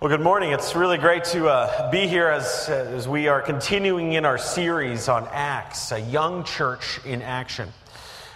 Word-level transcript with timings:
Well, 0.00 0.08
good 0.08 0.22
morning. 0.22 0.52
It's 0.52 0.74
really 0.74 0.96
great 0.96 1.24
to 1.24 1.48
uh, 1.48 1.90
be 1.90 2.06
here 2.06 2.28
as, 2.28 2.70
as 2.70 3.06
we 3.06 3.28
are 3.28 3.42
continuing 3.42 4.14
in 4.14 4.24
our 4.24 4.38
series 4.38 5.10
on 5.10 5.28
Acts, 5.30 5.92
a 5.92 6.00
young 6.00 6.42
church 6.44 7.04
in 7.04 7.20
action. 7.20 7.68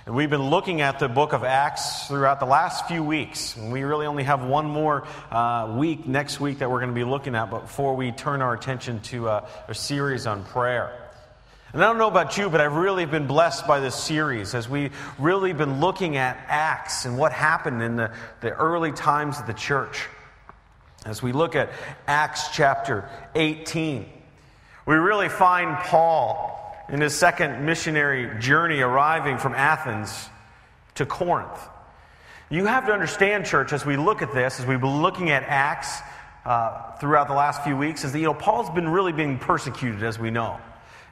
And 0.04 0.14
we've 0.14 0.29
been 0.29 0.50
looking 0.50 0.82
at 0.82 0.98
the 0.98 1.08
book 1.08 1.32
of 1.32 1.42
Acts 1.42 2.06
throughout 2.06 2.38
the 2.38 2.45
last 2.45 2.87
few 2.87 3.03
weeks. 3.03 3.56
And 3.56 3.72
we 3.72 3.82
really 3.82 4.04
only 4.04 4.24
have 4.24 4.45
one 4.45 4.66
more 4.66 5.06
uh, 5.30 5.74
week 5.79 6.06
next 6.06 6.38
week 6.38 6.58
that 6.58 6.71
we're 6.71 6.81
going 6.81 6.90
to 6.90 6.95
be 6.95 7.03
looking 7.03 7.35
at 7.35 7.49
before 7.49 7.96
we 7.96 8.12
turn 8.12 8.42
our 8.42 8.53
attention 8.53 9.01
to 9.01 9.31
uh, 9.31 9.49
a 9.67 9.74
series 9.74 10.26
on 10.26 10.44
prayer. 10.44 10.92
And 11.72 11.83
I 11.83 11.87
don't 11.87 11.96
know 11.96 12.08
about 12.08 12.37
you, 12.37 12.51
but 12.51 12.60
I've 12.60 12.74
really 12.74 13.06
been 13.06 13.26
blessed 13.26 13.67
by 13.67 13.81
this 13.81 13.94
series 13.94 14.54
as 14.54 14.69
we've 14.69 14.94
really 15.19 15.54
been 15.54 15.81
looking 15.81 16.19
at 16.19 16.37
Acts 16.46 17.06
and 17.06 17.16
what 17.16 17.33
happened 17.33 17.83
in 17.83 17.96
the, 17.96 18.12
the 18.42 18.51
early 18.51 18.92
times 18.92 19.41
of 19.41 19.46
the 19.46 19.55
church. 19.55 20.09
As 21.05 21.23
we 21.23 21.33
look 21.33 21.55
at 21.55 21.71
Acts 22.07 22.49
chapter 22.55 23.09
18, 23.35 24.07
we 24.87 24.95
really 24.95 25.29
find 25.29 25.77
Paul 25.79 26.61
in 26.89 27.01
his 27.01 27.15
second 27.15 27.65
missionary 27.65 28.41
journey 28.41 28.81
arriving 28.81 29.39
from 29.39 29.55
Athens 29.55 30.29
to 30.95 31.05
Corinth. 31.05 31.59
You 32.51 32.67
have 32.67 32.87
to 32.87 32.93
understand, 32.93 33.47
church, 33.47 33.73
as 33.73 33.85
we 33.85 33.97
look 33.97 34.23
at 34.23 34.33
this, 34.33 34.61
as 34.61 34.67
we've 34.67 34.81
been 34.81 35.03
looking 35.03 35.31
at 35.31 35.43
Acts 35.43 36.01
uh, 36.45 36.93
throughout 36.97 37.29
the 37.29 37.34
last 37.34 37.62
few 37.65 37.77
weeks, 37.77 38.05
is 38.05 38.12
that, 38.12 38.19
you 38.19 38.27
know, 38.27 38.34
Paul's 38.34 38.71
been 38.71 38.89
really 38.89 39.12
being 39.12 39.39
persecuted, 39.39 40.03
as 40.03 40.19
we 40.19 40.31
know. 40.31 40.59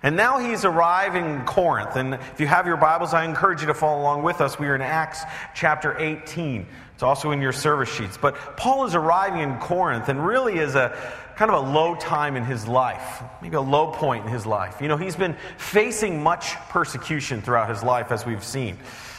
And 0.03 0.17
now 0.17 0.39
he's 0.39 0.65
arriving 0.65 1.25
in 1.25 1.45
Corinth. 1.45 1.95
And 1.95 2.15
if 2.15 2.41
you 2.41 2.47
have 2.49 2.67
your 2.67 2.77
Bibles, 2.77 3.15
I 3.15 3.25
encourage 3.25 3.61
you 3.61 3.69
to 3.69 3.75
follow 3.75 4.01
along 4.01 4.25
with 4.25 4.41
us. 4.41 4.59
We 4.59 4.67
are 4.67 4.75
in 4.75 4.83
Acts 4.83 5.23
chapter 5.55 5.97
18. 5.97 6.67
It's 6.95 7.05
also 7.05 7.31
in 7.31 7.41
your 7.41 7.53
service 7.53 7.93
sheets. 7.93 8.17
But 8.17 8.35
Paul 8.57 8.85
is 8.85 8.97
arriving 8.97 9.41
in 9.41 9.59
Corinth 9.59 10.09
and 10.09 10.25
really 10.25 10.59
is 10.59 10.75
a 10.75 10.97
kind 11.37 11.51
of 11.51 11.67
a 11.67 11.71
low 11.71 11.95
time 11.95 12.37
in 12.37 12.45
his 12.45 12.67
life, 12.67 13.23
maybe 13.41 13.57
a 13.57 13.61
low 13.61 13.93
point 13.93 14.25
in 14.25 14.31
his 14.31 14.45
life. 14.45 14.81
You 14.81 14.89
know, 14.89 14.97
he's 14.97 15.17
been 15.17 15.37
facing 15.57 16.23
much 16.23 16.55
persecution 16.69 17.41
throughout 17.41 17.69
his 17.69 17.83
life, 17.83 18.13
as 18.13 18.27
we've 18.27 18.45
seen. 18.45 18.79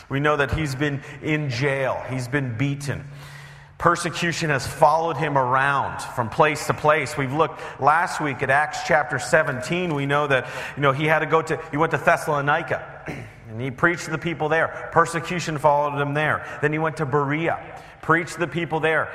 We 0.09 0.19
know 0.19 0.37
that 0.37 0.51
he's 0.51 0.75
been 0.75 1.01
in 1.21 1.49
jail, 1.49 2.03
he's 2.09 2.27
been 2.27 2.57
beaten. 2.57 3.03
Persecution 3.83 4.49
has 4.49 4.65
followed 4.65 5.17
him 5.17 5.37
around 5.37 6.01
from 6.01 6.29
place 6.29 6.67
to 6.67 6.73
place. 6.73 7.17
We've 7.17 7.33
looked 7.33 7.59
last 7.81 8.21
week 8.21 8.41
at 8.41 8.49
Acts 8.49 8.83
chapter 8.87 9.19
17. 9.19 9.93
We 9.93 10.05
know 10.05 10.25
that, 10.25 10.47
you 10.77 10.81
know, 10.81 10.93
he 10.93 11.03
had 11.03 11.19
to 11.19 11.25
go 11.25 11.41
to, 11.41 11.59
he 11.69 11.75
went 11.75 11.91
to 11.91 11.97
Thessalonica. 11.97 13.19
And 13.49 13.59
he 13.61 13.71
preached 13.71 14.05
to 14.05 14.11
the 14.11 14.17
people 14.17 14.47
there. 14.47 14.89
Persecution 14.93 15.57
followed 15.57 16.01
him 16.01 16.13
there. 16.13 16.47
Then 16.61 16.71
he 16.71 16.79
went 16.79 16.97
to 16.97 17.05
Berea, 17.05 17.59
preached 18.01 18.35
to 18.35 18.39
the 18.39 18.47
people 18.47 18.79
there. 18.79 19.11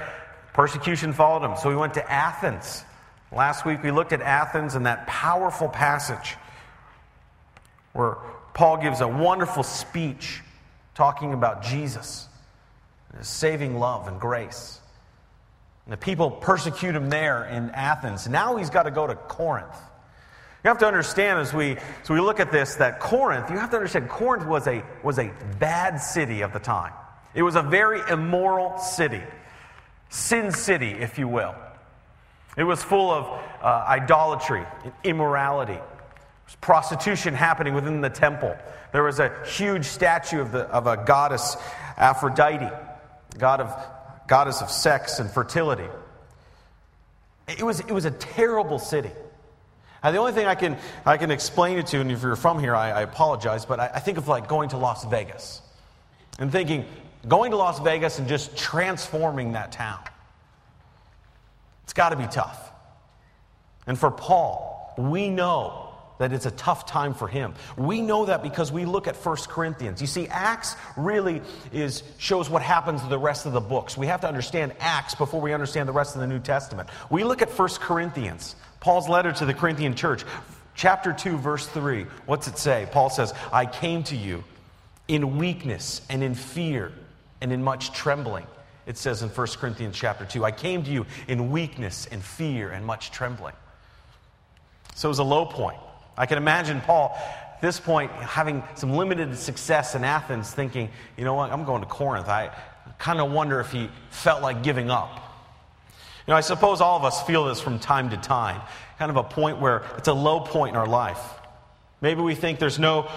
Persecution 0.52 1.14
followed 1.14 1.44
him. 1.50 1.56
So 1.56 1.70
he 1.70 1.74
went 1.74 1.94
to 1.94 2.08
Athens. 2.08 2.84
Last 3.32 3.64
week 3.64 3.82
we 3.82 3.90
looked 3.90 4.12
at 4.12 4.20
Athens 4.20 4.74
and 4.74 4.84
that 4.84 5.06
powerful 5.06 5.68
passage 5.68 6.36
where 7.94 8.18
Paul 8.52 8.76
gives 8.76 9.00
a 9.00 9.08
wonderful 9.08 9.62
speech 9.62 10.42
talking 10.94 11.32
about 11.32 11.62
Jesus, 11.62 12.27
his 13.16 13.28
saving 13.28 13.78
love 13.78 14.08
and 14.08 14.20
grace. 14.20 14.80
And 15.86 15.92
the 15.92 15.96
people 15.96 16.30
persecute 16.30 16.94
him 16.94 17.08
there 17.08 17.44
in 17.44 17.70
Athens. 17.70 18.28
Now 18.28 18.56
he's 18.56 18.70
got 18.70 18.82
to 18.82 18.90
go 18.90 19.06
to 19.06 19.14
Corinth. 19.14 19.74
You 20.64 20.68
have 20.68 20.78
to 20.78 20.86
understand 20.86 21.38
as 21.38 21.54
we, 21.54 21.76
as 22.02 22.10
we 22.10 22.20
look 22.20 22.40
at 22.40 22.52
this 22.52 22.74
that 22.74 23.00
Corinth, 23.00 23.48
you 23.50 23.56
have 23.56 23.70
to 23.70 23.76
understand 23.76 24.08
Corinth 24.08 24.46
was 24.46 24.66
a, 24.66 24.82
was 25.02 25.18
a 25.18 25.32
bad 25.58 25.96
city 25.96 26.42
of 26.42 26.52
the 26.52 26.58
time. 26.58 26.92
It 27.32 27.42
was 27.42 27.54
a 27.54 27.62
very 27.62 28.00
immoral 28.10 28.76
city, 28.78 29.22
sin 30.08 30.50
city, 30.50 30.90
if 30.90 31.18
you 31.18 31.28
will. 31.28 31.54
It 32.56 32.64
was 32.64 32.82
full 32.82 33.10
of 33.10 33.40
uh, 33.62 33.84
idolatry, 33.88 34.66
immorality. 35.04 35.74
There 35.74 35.82
was 36.44 36.56
prostitution 36.56 37.34
happening 37.34 37.74
within 37.74 38.00
the 38.00 38.10
temple. 38.10 38.56
There 38.92 39.04
was 39.04 39.20
a 39.20 39.32
huge 39.46 39.84
statue 39.84 40.40
of, 40.40 40.50
the, 40.50 40.64
of 40.64 40.86
a 40.86 40.96
goddess, 40.96 41.56
Aphrodite, 41.96 42.68
god 43.38 43.60
of, 43.60 43.74
goddess 44.26 44.60
of 44.60 44.70
sex 44.70 45.18
and 45.18 45.30
fertility. 45.30 45.88
It 47.48 47.62
was, 47.62 47.80
it 47.80 47.90
was 47.92 48.04
a 48.04 48.10
terrible 48.10 48.78
city. 48.78 49.10
Now, 50.04 50.10
the 50.10 50.18
only 50.18 50.32
thing 50.32 50.46
I 50.46 50.54
can, 50.54 50.76
I 51.04 51.16
can 51.16 51.30
explain 51.30 51.78
it 51.78 51.86
to, 51.88 52.00
and 52.00 52.12
if 52.12 52.22
you're 52.22 52.36
from 52.36 52.60
here, 52.60 52.74
I, 52.74 52.90
I 52.90 53.00
apologize, 53.02 53.64
but 53.64 53.80
I, 53.80 53.90
I 53.94 54.00
think 54.00 54.18
of 54.18 54.28
like 54.28 54.46
going 54.48 54.68
to 54.70 54.76
Las 54.76 55.04
Vegas 55.04 55.60
and 56.38 56.52
thinking, 56.52 56.84
going 57.26 57.50
to 57.50 57.56
Las 57.56 57.80
Vegas 57.80 58.18
and 58.18 58.28
just 58.28 58.56
transforming 58.56 59.52
that 59.52 59.72
town. 59.72 60.00
It's 61.84 61.94
got 61.94 62.10
to 62.10 62.16
be 62.16 62.26
tough. 62.26 62.70
And 63.86 63.98
for 63.98 64.10
Paul, 64.10 64.94
we 64.98 65.30
know 65.30 65.87
that 66.18 66.32
it's 66.32 66.46
a 66.46 66.50
tough 66.50 66.86
time 66.86 67.14
for 67.14 67.28
him. 67.28 67.54
We 67.76 68.00
know 68.00 68.26
that 68.26 68.42
because 68.42 68.70
we 68.70 68.84
look 68.84 69.06
at 69.06 69.16
1 69.16 69.36
Corinthians. 69.48 70.00
You 70.00 70.06
see, 70.06 70.28
Acts 70.28 70.76
really 70.96 71.40
is, 71.72 72.02
shows 72.18 72.50
what 72.50 72.62
happens 72.62 73.02
to 73.02 73.08
the 73.08 73.18
rest 73.18 73.46
of 73.46 73.52
the 73.52 73.60
books. 73.60 73.96
We 73.96 74.06
have 74.08 74.20
to 74.22 74.28
understand 74.28 74.74
Acts 74.80 75.14
before 75.14 75.40
we 75.40 75.52
understand 75.52 75.88
the 75.88 75.92
rest 75.92 76.14
of 76.14 76.20
the 76.20 76.26
New 76.26 76.40
Testament. 76.40 76.88
We 77.10 77.24
look 77.24 77.40
at 77.42 77.50
1 77.50 77.68
Corinthians. 77.80 78.56
Paul's 78.80 79.08
letter 79.08 79.32
to 79.32 79.44
the 79.44 79.54
Corinthian 79.54 79.94
church, 79.94 80.24
chapter 80.74 81.12
2, 81.12 81.38
verse 81.38 81.66
3. 81.66 82.06
What's 82.26 82.48
it 82.48 82.58
say? 82.58 82.88
Paul 82.92 83.10
says, 83.10 83.32
I 83.52 83.66
came 83.66 84.02
to 84.04 84.16
you 84.16 84.44
in 85.06 85.38
weakness 85.38 86.02
and 86.08 86.22
in 86.22 86.34
fear 86.34 86.92
and 87.40 87.52
in 87.52 87.62
much 87.62 87.92
trembling. 87.92 88.46
It 88.86 88.96
says 88.96 89.22
in 89.22 89.28
1 89.28 89.46
Corinthians 89.58 89.96
chapter 89.96 90.24
2, 90.24 90.44
I 90.44 90.50
came 90.50 90.82
to 90.84 90.90
you 90.90 91.06
in 91.26 91.50
weakness 91.50 92.06
and 92.10 92.22
fear 92.22 92.70
and 92.70 92.86
much 92.86 93.10
trembling. 93.10 93.54
So 94.94 95.08
it 95.08 95.10
was 95.10 95.18
a 95.18 95.24
low 95.24 95.44
point. 95.44 95.78
I 96.18 96.26
can 96.26 96.36
imagine 96.36 96.80
Paul 96.80 97.16
at 97.16 97.60
this 97.62 97.78
point 97.78 98.10
having 98.10 98.64
some 98.74 98.92
limited 98.92 99.36
success 99.38 99.94
in 99.94 100.02
Athens, 100.02 100.50
thinking, 100.50 100.90
you 101.16 101.24
know 101.24 101.34
what, 101.34 101.52
I'm 101.52 101.64
going 101.64 101.80
to 101.80 101.88
Corinth. 101.88 102.28
I 102.28 102.50
kind 102.98 103.20
of 103.20 103.30
wonder 103.30 103.60
if 103.60 103.70
he 103.70 103.88
felt 104.10 104.42
like 104.42 104.64
giving 104.64 104.90
up. 104.90 105.14
You 106.26 106.32
know, 106.32 106.36
I 106.36 106.40
suppose 106.40 106.80
all 106.80 106.96
of 106.96 107.04
us 107.04 107.22
feel 107.22 107.44
this 107.44 107.60
from 107.60 107.78
time 107.78 108.10
to 108.10 108.16
time, 108.16 108.60
kind 108.98 109.10
of 109.10 109.16
a 109.16 109.22
point 109.22 109.60
where 109.60 109.84
it's 109.96 110.08
a 110.08 110.12
low 110.12 110.40
point 110.40 110.74
in 110.74 110.76
our 110.76 110.88
life. 110.88 111.20
Maybe 112.00 112.20
we 112.20 112.34
think 112.34 112.58
there's 112.58 112.80
no, 112.80 113.08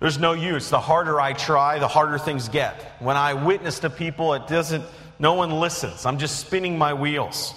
there's 0.00 0.18
no 0.18 0.32
use. 0.32 0.70
The 0.70 0.80
harder 0.80 1.20
I 1.20 1.34
try, 1.34 1.78
the 1.78 1.88
harder 1.88 2.18
things 2.18 2.48
get. 2.48 2.96
When 3.00 3.16
I 3.16 3.34
witness 3.34 3.80
to 3.80 3.90
people, 3.90 4.32
it 4.32 4.46
doesn't, 4.46 4.84
no 5.18 5.34
one 5.34 5.50
listens. 5.50 6.06
I'm 6.06 6.18
just 6.18 6.40
spinning 6.40 6.78
my 6.78 6.94
wheels. 6.94 7.54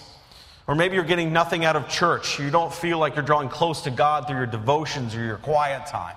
Or 0.71 0.75
maybe 0.75 0.95
you're 0.95 1.03
getting 1.03 1.33
nothing 1.33 1.65
out 1.65 1.75
of 1.75 1.89
church. 1.89 2.39
You 2.39 2.49
don't 2.49 2.73
feel 2.73 2.97
like 2.97 3.17
you're 3.17 3.25
drawing 3.25 3.49
close 3.49 3.81
to 3.81 3.91
God 3.91 4.25
through 4.25 4.37
your 4.37 4.45
devotions 4.45 5.13
or 5.13 5.21
your 5.21 5.35
quiet 5.35 5.85
time. 5.87 6.15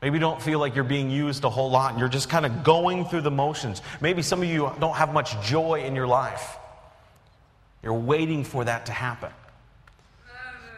Maybe 0.00 0.14
you 0.14 0.20
don't 0.20 0.40
feel 0.40 0.60
like 0.60 0.76
you're 0.76 0.84
being 0.84 1.10
used 1.10 1.42
a 1.42 1.50
whole 1.50 1.68
lot 1.68 1.90
and 1.90 1.98
you're 1.98 2.08
just 2.08 2.28
kind 2.28 2.46
of 2.46 2.62
going 2.62 3.06
through 3.06 3.22
the 3.22 3.30
motions. 3.32 3.82
Maybe 4.00 4.22
some 4.22 4.40
of 4.40 4.48
you 4.48 4.70
don't 4.78 4.94
have 4.94 5.12
much 5.12 5.34
joy 5.44 5.82
in 5.84 5.96
your 5.96 6.06
life. 6.06 6.58
You're 7.82 7.92
waiting 7.92 8.44
for 8.44 8.62
that 8.62 8.86
to 8.86 8.92
happen. 8.92 9.32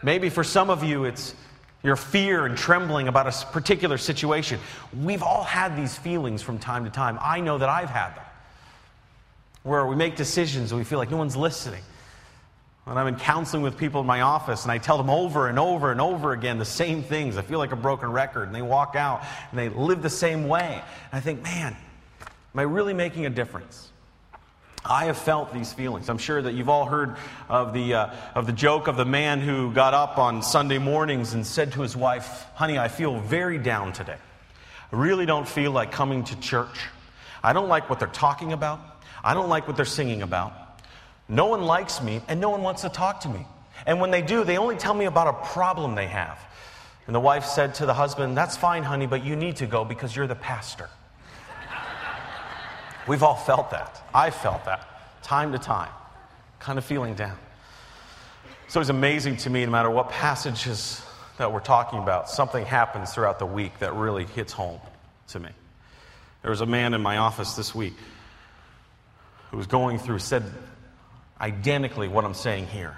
Maybe 0.01 0.29
for 0.31 0.43
some 0.43 0.71
of 0.71 0.83
you, 0.83 1.05
it's 1.05 1.35
your 1.83 1.95
fear 1.95 2.47
and 2.47 2.57
trembling 2.57 3.07
about 3.07 3.27
a 3.27 3.45
particular 3.51 3.99
situation. 3.99 4.59
We've 4.99 5.21
all 5.21 5.43
had 5.43 5.77
these 5.77 5.95
feelings 5.95 6.41
from 6.41 6.57
time 6.57 6.85
to 6.85 6.89
time. 6.89 7.19
I 7.21 7.39
know 7.39 7.59
that 7.59 7.69
I've 7.69 7.91
had 7.91 8.15
them. 8.15 8.25
Where 9.61 9.85
we 9.85 9.95
make 9.95 10.15
decisions 10.15 10.71
and 10.71 10.79
we 10.79 10.85
feel 10.85 10.97
like 10.97 11.11
no 11.11 11.17
one's 11.17 11.37
listening. 11.37 11.83
When 12.83 12.97
I'm 12.97 13.07
in 13.07 13.15
counseling 13.15 13.61
with 13.61 13.77
people 13.77 14.01
in 14.01 14.07
my 14.07 14.21
office 14.21 14.63
and 14.63 14.71
I 14.71 14.79
tell 14.79 14.97
them 14.97 15.09
over 15.09 15.47
and 15.47 15.59
over 15.59 15.91
and 15.91 16.01
over 16.01 16.31
again 16.31 16.57
the 16.57 16.65
same 16.65 17.03
things, 17.03 17.37
I 17.37 17.43
feel 17.43 17.59
like 17.59 17.71
a 17.71 17.75
broken 17.75 18.11
record. 18.11 18.47
And 18.47 18.55
they 18.55 18.63
walk 18.63 18.95
out 18.95 19.23
and 19.51 19.59
they 19.59 19.69
live 19.69 20.01
the 20.01 20.09
same 20.09 20.47
way. 20.47 20.81
And 21.11 21.17
I 21.17 21.19
think, 21.19 21.43
man, 21.43 21.75
am 22.21 22.59
I 22.59 22.63
really 22.63 22.95
making 22.95 23.27
a 23.27 23.29
difference? 23.29 23.91
I 24.83 25.05
have 25.05 25.17
felt 25.17 25.53
these 25.53 25.71
feelings. 25.71 26.09
I'm 26.09 26.17
sure 26.17 26.41
that 26.41 26.53
you've 26.53 26.69
all 26.69 26.85
heard 26.85 27.17
of 27.47 27.71
the, 27.71 27.93
uh, 27.93 28.15
of 28.33 28.47
the 28.47 28.51
joke 28.51 28.87
of 28.87 28.97
the 28.97 29.05
man 29.05 29.39
who 29.39 29.71
got 29.71 29.93
up 29.93 30.17
on 30.17 30.41
Sunday 30.41 30.79
mornings 30.79 31.35
and 31.35 31.45
said 31.45 31.73
to 31.73 31.81
his 31.81 31.95
wife, 31.95 32.47
Honey, 32.55 32.79
I 32.79 32.87
feel 32.87 33.19
very 33.19 33.59
down 33.59 33.93
today. 33.93 34.17
I 34.91 34.95
really 34.95 35.27
don't 35.27 35.47
feel 35.47 35.71
like 35.71 35.91
coming 35.91 36.23
to 36.23 36.39
church. 36.39 36.87
I 37.43 37.53
don't 37.53 37.69
like 37.69 37.91
what 37.91 37.99
they're 37.99 38.07
talking 38.07 38.53
about. 38.53 38.79
I 39.23 39.35
don't 39.35 39.49
like 39.49 39.67
what 39.67 39.75
they're 39.75 39.85
singing 39.85 40.23
about. 40.23 40.53
No 41.31 41.45
one 41.45 41.61
likes 41.61 42.01
me, 42.01 42.21
and 42.27 42.41
no 42.41 42.49
one 42.49 42.61
wants 42.61 42.81
to 42.81 42.89
talk 42.89 43.21
to 43.21 43.29
me. 43.29 43.47
And 43.85 44.01
when 44.01 44.11
they 44.11 44.21
do, 44.21 44.43
they 44.43 44.57
only 44.57 44.75
tell 44.75 44.93
me 44.93 45.05
about 45.05 45.27
a 45.27 45.47
problem 45.53 45.95
they 45.95 46.07
have. 46.07 46.37
And 47.07 47.15
the 47.15 47.21
wife 47.21 47.45
said 47.45 47.73
to 47.75 47.85
the 47.85 47.93
husband, 47.93 48.35
That's 48.35 48.57
fine, 48.57 48.83
honey, 48.83 49.07
but 49.07 49.23
you 49.23 49.37
need 49.37 49.55
to 49.55 49.65
go 49.65 49.85
because 49.85 50.13
you're 50.13 50.27
the 50.27 50.35
pastor. 50.35 50.89
We've 53.07 53.23
all 53.23 53.37
felt 53.37 53.71
that. 53.71 54.03
I 54.13 54.29
felt 54.29 54.65
that 54.65 54.85
time 55.23 55.53
to 55.53 55.57
time, 55.57 55.91
kind 56.59 56.77
of 56.77 56.83
feeling 56.83 57.15
down. 57.15 57.37
So 58.67 58.81
it's 58.81 58.89
amazing 58.89 59.37
to 59.37 59.49
me, 59.49 59.63
no 59.65 59.71
matter 59.71 59.89
what 59.89 60.09
passages 60.09 61.01
that 61.37 61.53
we're 61.53 61.61
talking 61.61 61.99
about, 61.99 62.29
something 62.29 62.65
happens 62.65 63.13
throughout 63.13 63.39
the 63.39 63.45
week 63.45 63.79
that 63.79 63.93
really 63.93 64.25
hits 64.25 64.51
home 64.51 64.81
to 65.29 65.39
me. 65.39 65.49
There 66.41 66.51
was 66.51 66.59
a 66.59 66.65
man 66.65 66.93
in 66.93 67.01
my 67.01 67.17
office 67.17 67.53
this 67.53 67.73
week 67.73 67.93
who 69.51 69.57
was 69.57 69.67
going 69.67 69.97
through, 69.97 70.19
said, 70.19 70.43
identically 71.41 72.07
what 72.07 72.23
I'm 72.23 72.35
saying 72.35 72.67
here. 72.67 72.95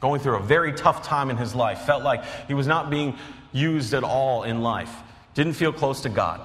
Going 0.00 0.20
through 0.20 0.36
a 0.36 0.42
very 0.42 0.72
tough 0.72 1.04
time 1.04 1.30
in 1.30 1.36
his 1.36 1.54
life, 1.54 1.82
felt 1.82 2.02
like 2.02 2.24
he 2.48 2.54
was 2.54 2.66
not 2.66 2.90
being 2.90 3.16
used 3.52 3.94
at 3.94 4.02
all 4.02 4.42
in 4.42 4.62
life, 4.62 4.90
didn't 5.34 5.52
feel 5.52 5.72
close 5.72 6.02
to 6.02 6.08
God, 6.08 6.40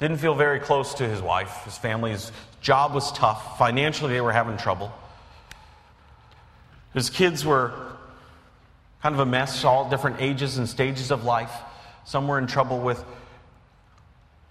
didn't 0.00 0.18
feel 0.18 0.34
very 0.34 0.60
close 0.60 0.94
to 0.94 1.08
his 1.08 1.20
wife, 1.20 1.64
his 1.64 1.76
family. 1.76 2.12
His 2.12 2.32
job 2.60 2.94
was 2.94 3.12
tough. 3.12 3.58
Financially, 3.58 4.12
they 4.12 4.20
were 4.20 4.32
having 4.32 4.56
trouble. 4.56 4.92
His 6.94 7.10
kids 7.10 7.44
were 7.44 7.72
kind 9.02 9.14
of 9.14 9.20
a 9.20 9.26
mess, 9.26 9.64
all 9.64 9.88
different 9.90 10.20
ages 10.20 10.58
and 10.58 10.68
stages 10.68 11.10
of 11.10 11.24
life. 11.24 11.52
Some 12.04 12.26
were 12.26 12.38
in 12.38 12.46
trouble 12.46 12.78
with 12.80 13.04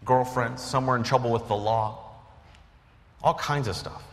girlfriends, 0.06 0.62
some 0.62 0.86
were 0.86 0.96
in 0.96 1.04
trouble 1.04 1.32
with 1.32 1.48
the 1.48 1.56
law, 1.56 1.98
all 3.24 3.34
kinds 3.34 3.68
of 3.68 3.76
stuff. 3.76 4.04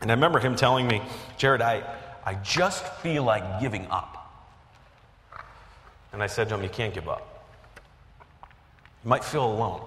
And 0.00 0.10
I 0.10 0.14
remember 0.14 0.38
him 0.38 0.56
telling 0.56 0.86
me, 0.86 1.02
Jared, 1.36 1.62
I, 1.62 1.82
I 2.24 2.34
just 2.34 2.86
feel 2.96 3.22
like 3.22 3.60
giving 3.60 3.86
up. 3.88 4.12
And 6.12 6.22
I 6.22 6.26
said 6.26 6.48
to 6.48 6.54
him, 6.54 6.62
You 6.62 6.68
can't 6.68 6.94
give 6.94 7.08
up. 7.08 7.44
You 9.04 9.10
might 9.10 9.24
feel 9.24 9.44
alone. 9.44 9.82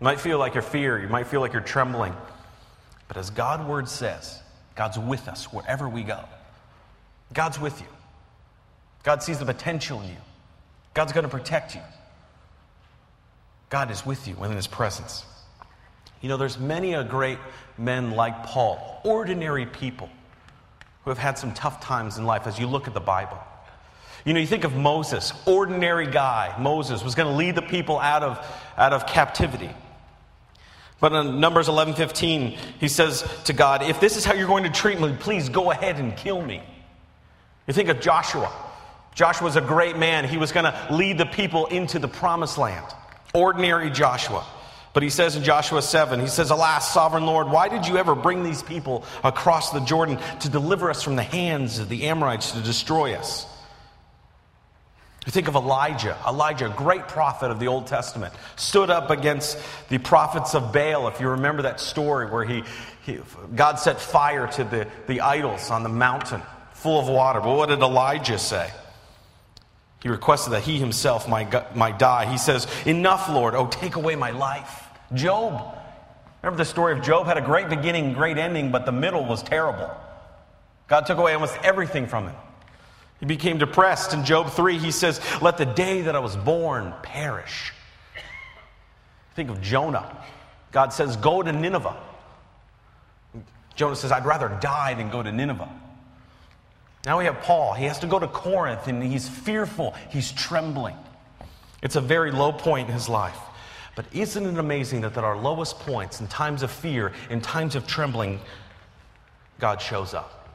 You 0.00 0.04
might 0.04 0.20
feel 0.20 0.38
like 0.38 0.54
you're 0.54 0.62
fear. 0.62 1.00
You 1.00 1.08
might 1.08 1.26
feel 1.26 1.40
like 1.40 1.52
you're 1.52 1.62
trembling. 1.62 2.14
But 3.08 3.16
as 3.16 3.30
God's 3.30 3.64
word 3.64 3.88
says, 3.88 4.40
God's 4.76 4.98
with 4.98 5.28
us 5.28 5.52
wherever 5.52 5.88
we 5.88 6.02
go. 6.02 6.20
God's 7.32 7.58
with 7.60 7.80
you. 7.80 7.86
God 9.02 9.22
sees 9.22 9.38
the 9.38 9.44
potential 9.44 10.00
in 10.00 10.08
you. 10.08 10.16
God's 10.94 11.12
going 11.12 11.24
to 11.24 11.30
protect 11.30 11.74
you. 11.74 11.80
God 13.68 13.90
is 13.90 14.04
with 14.04 14.26
you 14.26 14.36
and 14.36 14.46
in 14.46 14.56
his 14.56 14.66
presence. 14.66 15.24
You 16.20 16.28
know, 16.28 16.36
there's 16.36 16.58
many 16.58 16.94
a 16.94 17.04
great 17.04 17.38
men 17.78 18.12
like 18.12 18.44
Paul, 18.44 19.00
ordinary 19.04 19.66
people 19.66 20.08
who 21.04 21.10
have 21.10 21.18
had 21.18 21.38
some 21.38 21.54
tough 21.54 21.80
times 21.80 22.18
in 22.18 22.26
life 22.26 22.46
as 22.46 22.58
you 22.58 22.66
look 22.66 22.86
at 22.86 22.94
the 22.94 23.00
Bible. 23.00 23.38
You 24.24 24.34
know, 24.34 24.40
you 24.40 24.46
think 24.46 24.64
of 24.64 24.76
Moses, 24.76 25.32
ordinary 25.46 26.06
guy. 26.06 26.54
Moses 26.58 27.02
was 27.02 27.14
going 27.14 27.28
to 27.28 27.34
lead 27.34 27.54
the 27.54 27.62
people 27.62 27.98
out 27.98 28.22
of, 28.22 28.46
out 28.76 28.92
of 28.92 29.06
captivity. 29.06 29.70
But 31.00 31.14
in 31.14 31.40
Numbers 31.40 31.68
11:15, 31.68 32.58
he 32.78 32.88
says 32.88 33.24
to 33.44 33.54
God, 33.54 33.82
"If 33.82 34.00
this 34.00 34.18
is 34.18 34.24
how 34.26 34.34
you're 34.34 34.46
going 34.46 34.64
to 34.64 34.70
treat 34.70 35.00
me, 35.00 35.16
please 35.18 35.48
go 35.48 35.70
ahead 35.70 35.96
and 35.96 36.14
kill 36.14 36.42
me." 36.42 36.62
You 37.66 37.72
think 37.72 37.88
of 37.88 38.00
Joshua. 38.00 38.52
Joshua 39.14 39.46
was 39.46 39.56
a 39.56 39.62
great 39.62 39.96
man. 39.96 40.28
He 40.28 40.36
was 40.36 40.52
going 40.52 40.64
to 40.64 40.86
lead 40.90 41.16
the 41.16 41.26
people 41.26 41.66
into 41.66 41.98
the 41.98 42.08
promised 42.08 42.58
land. 42.58 42.84
Ordinary 43.32 43.90
Joshua. 43.90 44.44
But 44.92 45.04
he 45.04 45.10
says 45.10 45.36
in 45.36 45.44
Joshua 45.44 45.82
7, 45.82 46.18
he 46.18 46.26
says, 46.26 46.50
Alas, 46.50 46.92
sovereign 46.92 47.24
Lord, 47.24 47.48
why 47.48 47.68
did 47.68 47.86
you 47.86 47.96
ever 47.96 48.14
bring 48.14 48.42
these 48.42 48.62
people 48.62 49.04
across 49.22 49.70
the 49.70 49.80
Jordan 49.80 50.18
to 50.40 50.48
deliver 50.48 50.90
us 50.90 51.02
from 51.02 51.14
the 51.14 51.22
hands 51.22 51.78
of 51.78 51.88
the 51.88 52.04
Amorites 52.04 52.52
to 52.52 52.60
destroy 52.60 53.14
us? 53.14 53.46
You 55.26 55.32
think 55.32 55.48
of 55.48 55.54
Elijah. 55.54 56.16
Elijah, 56.26 56.66
a 56.66 56.74
great 56.74 57.06
prophet 57.06 57.50
of 57.50 57.60
the 57.60 57.68
Old 57.68 57.86
Testament, 57.86 58.32
stood 58.56 58.90
up 58.90 59.10
against 59.10 59.58
the 59.88 59.98
prophets 59.98 60.54
of 60.54 60.72
Baal. 60.72 61.08
If 61.08 61.20
you 61.20 61.28
remember 61.28 61.62
that 61.62 61.78
story 61.78 62.28
where 62.28 62.44
he, 62.44 62.64
he 63.02 63.20
God 63.54 63.78
set 63.78 64.00
fire 64.00 64.46
to 64.48 64.64
the, 64.64 64.88
the 65.06 65.20
idols 65.20 65.70
on 65.70 65.82
the 65.82 65.88
mountain 65.90 66.40
full 66.72 66.98
of 66.98 67.06
water. 67.06 67.40
But 67.40 67.54
what 67.54 67.68
did 67.68 67.80
Elijah 67.80 68.38
say? 68.38 68.70
He 70.02 70.08
requested 70.08 70.54
that 70.54 70.62
he 70.62 70.78
himself 70.78 71.28
might, 71.28 71.76
might 71.76 71.98
die. 71.98 72.24
He 72.24 72.38
says, 72.38 72.66
Enough, 72.86 73.28
Lord. 73.28 73.54
Oh, 73.54 73.66
take 73.66 73.96
away 73.96 74.16
my 74.16 74.30
life. 74.30 74.88
Job. 75.12 75.76
Remember 76.42 76.56
the 76.56 76.64
story 76.64 76.94
of 76.94 77.02
Job? 77.02 77.26
Had 77.26 77.36
a 77.36 77.42
great 77.42 77.68
beginning, 77.68 78.14
great 78.14 78.38
ending, 78.38 78.70
but 78.70 78.86
the 78.86 78.92
middle 78.92 79.26
was 79.26 79.42
terrible. 79.42 79.90
God 80.88 81.06
took 81.06 81.18
away 81.18 81.34
almost 81.34 81.56
everything 81.62 82.06
from 82.06 82.28
him. 82.28 82.36
He 83.20 83.26
became 83.26 83.58
depressed. 83.58 84.14
In 84.14 84.24
Job 84.24 84.50
3, 84.50 84.78
he 84.78 84.90
says, 84.90 85.20
Let 85.42 85.58
the 85.58 85.66
day 85.66 86.02
that 86.02 86.16
I 86.16 86.20
was 86.20 86.34
born 86.34 86.94
perish. 87.02 87.72
Think 89.34 89.50
of 89.50 89.60
Jonah. 89.60 90.16
God 90.72 90.94
says, 90.94 91.16
Go 91.16 91.42
to 91.42 91.52
Nineveh. 91.52 91.96
Jonah 93.76 93.96
says, 93.96 94.12
I'd 94.12 94.24
rather 94.24 94.48
die 94.60 94.94
than 94.94 95.10
go 95.10 95.22
to 95.22 95.30
Nineveh. 95.30 95.68
Now 97.04 97.18
we 97.18 97.24
have 97.24 97.40
Paul. 97.42 97.74
He 97.74 97.84
has 97.86 97.98
to 98.00 98.06
go 98.06 98.18
to 98.18 98.28
Corinth 98.28 98.86
and 98.86 99.02
he's 99.02 99.28
fearful, 99.28 99.94
he's 100.10 100.32
trembling. 100.32 100.96
It's 101.82 101.96
a 101.96 102.00
very 102.00 102.30
low 102.30 102.52
point 102.52 102.88
in 102.88 102.94
his 102.94 103.08
life. 103.08 103.38
But 103.96 104.06
isn't 104.12 104.46
it 104.46 104.58
amazing 104.58 105.00
that 105.00 105.16
at 105.16 105.24
our 105.24 105.36
lowest 105.36 105.78
points, 105.80 106.20
in 106.20 106.28
times 106.28 106.62
of 106.62 106.70
fear, 106.70 107.12
in 107.28 107.40
times 107.40 107.74
of 107.74 107.86
trembling, 107.86 108.40
God 109.58 109.80
shows 109.80 110.14
up? 110.14 110.48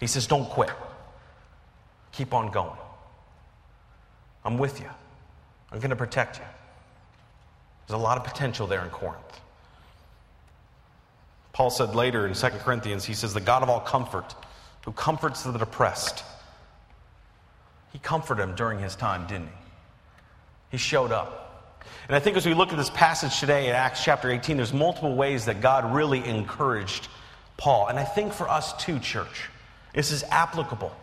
He 0.00 0.06
says, 0.06 0.26
Don't 0.26 0.48
quit. 0.48 0.70
Keep 2.12 2.32
on 2.32 2.50
going. 2.50 2.78
I'm 4.44 4.58
with 4.58 4.80
you. 4.80 4.88
I'm 5.72 5.78
going 5.78 5.90
to 5.90 5.96
protect 5.96 6.38
you. 6.38 6.44
There's 7.86 7.98
a 7.98 8.02
lot 8.02 8.18
of 8.18 8.24
potential 8.24 8.66
there 8.66 8.82
in 8.82 8.90
Corinth. 8.90 9.40
Paul 11.52 11.70
said 11.70 11.94
later 11.94 12.26
in 12.26 12.34
2 12.34 12.48
Corinthians, 12.48 13.04
he 13.04 13.14
says, 13.14 13.34
The 13.34 13.40
God 13.40 13.62
of 13.62 13.70
all 13.70 13.80
comfort 13.80 14.34
who 14.84 14.92
comforts 14.92 15.42
the 15.42 15.52
depressed. 15.56 16.24
He 17.92 17.98
comforted 17.98 18.42
him 18.42 18.54
during 18.54 18.78
his 18.78 18.96
time, 18.96 19.26
didn't 19.26 19.46
he? 19.46 19.52
He 20.72 20.76
showed 20.78 21.12
up. 21.12 21.44
And 22.08 22.16
I 22.16 22.20
think 22.20 22.36
as 22.36 22.44
we 22.44 22.54
look 22.54 22.70
at 22.70 22.76
this 22.76 22.90
passage 22.90 23.38
today 23.40 23.68
in 23.68 23.74
Acts 23.74 24.04
chapter 24.04 24.30
18, 24.30 24.56
there's 24.56 24.72
multiple 24.72 25.14
ways 25.14 25.46
that 25.46 25.60
God 25.60 25.94
really 25.94 26.24
encouraged 26.24 27.08
Paul. 27.56 27.86
And 27.88 27.98
I 27.98 28.04
think 28.04 28.32
for 28.32 28.48
us 28.48 28.72
too, 28.82 28.98
church, 28.98 29.48
this 29.94 30.10
is 30.10 30.22
applicable. 30.24 30.94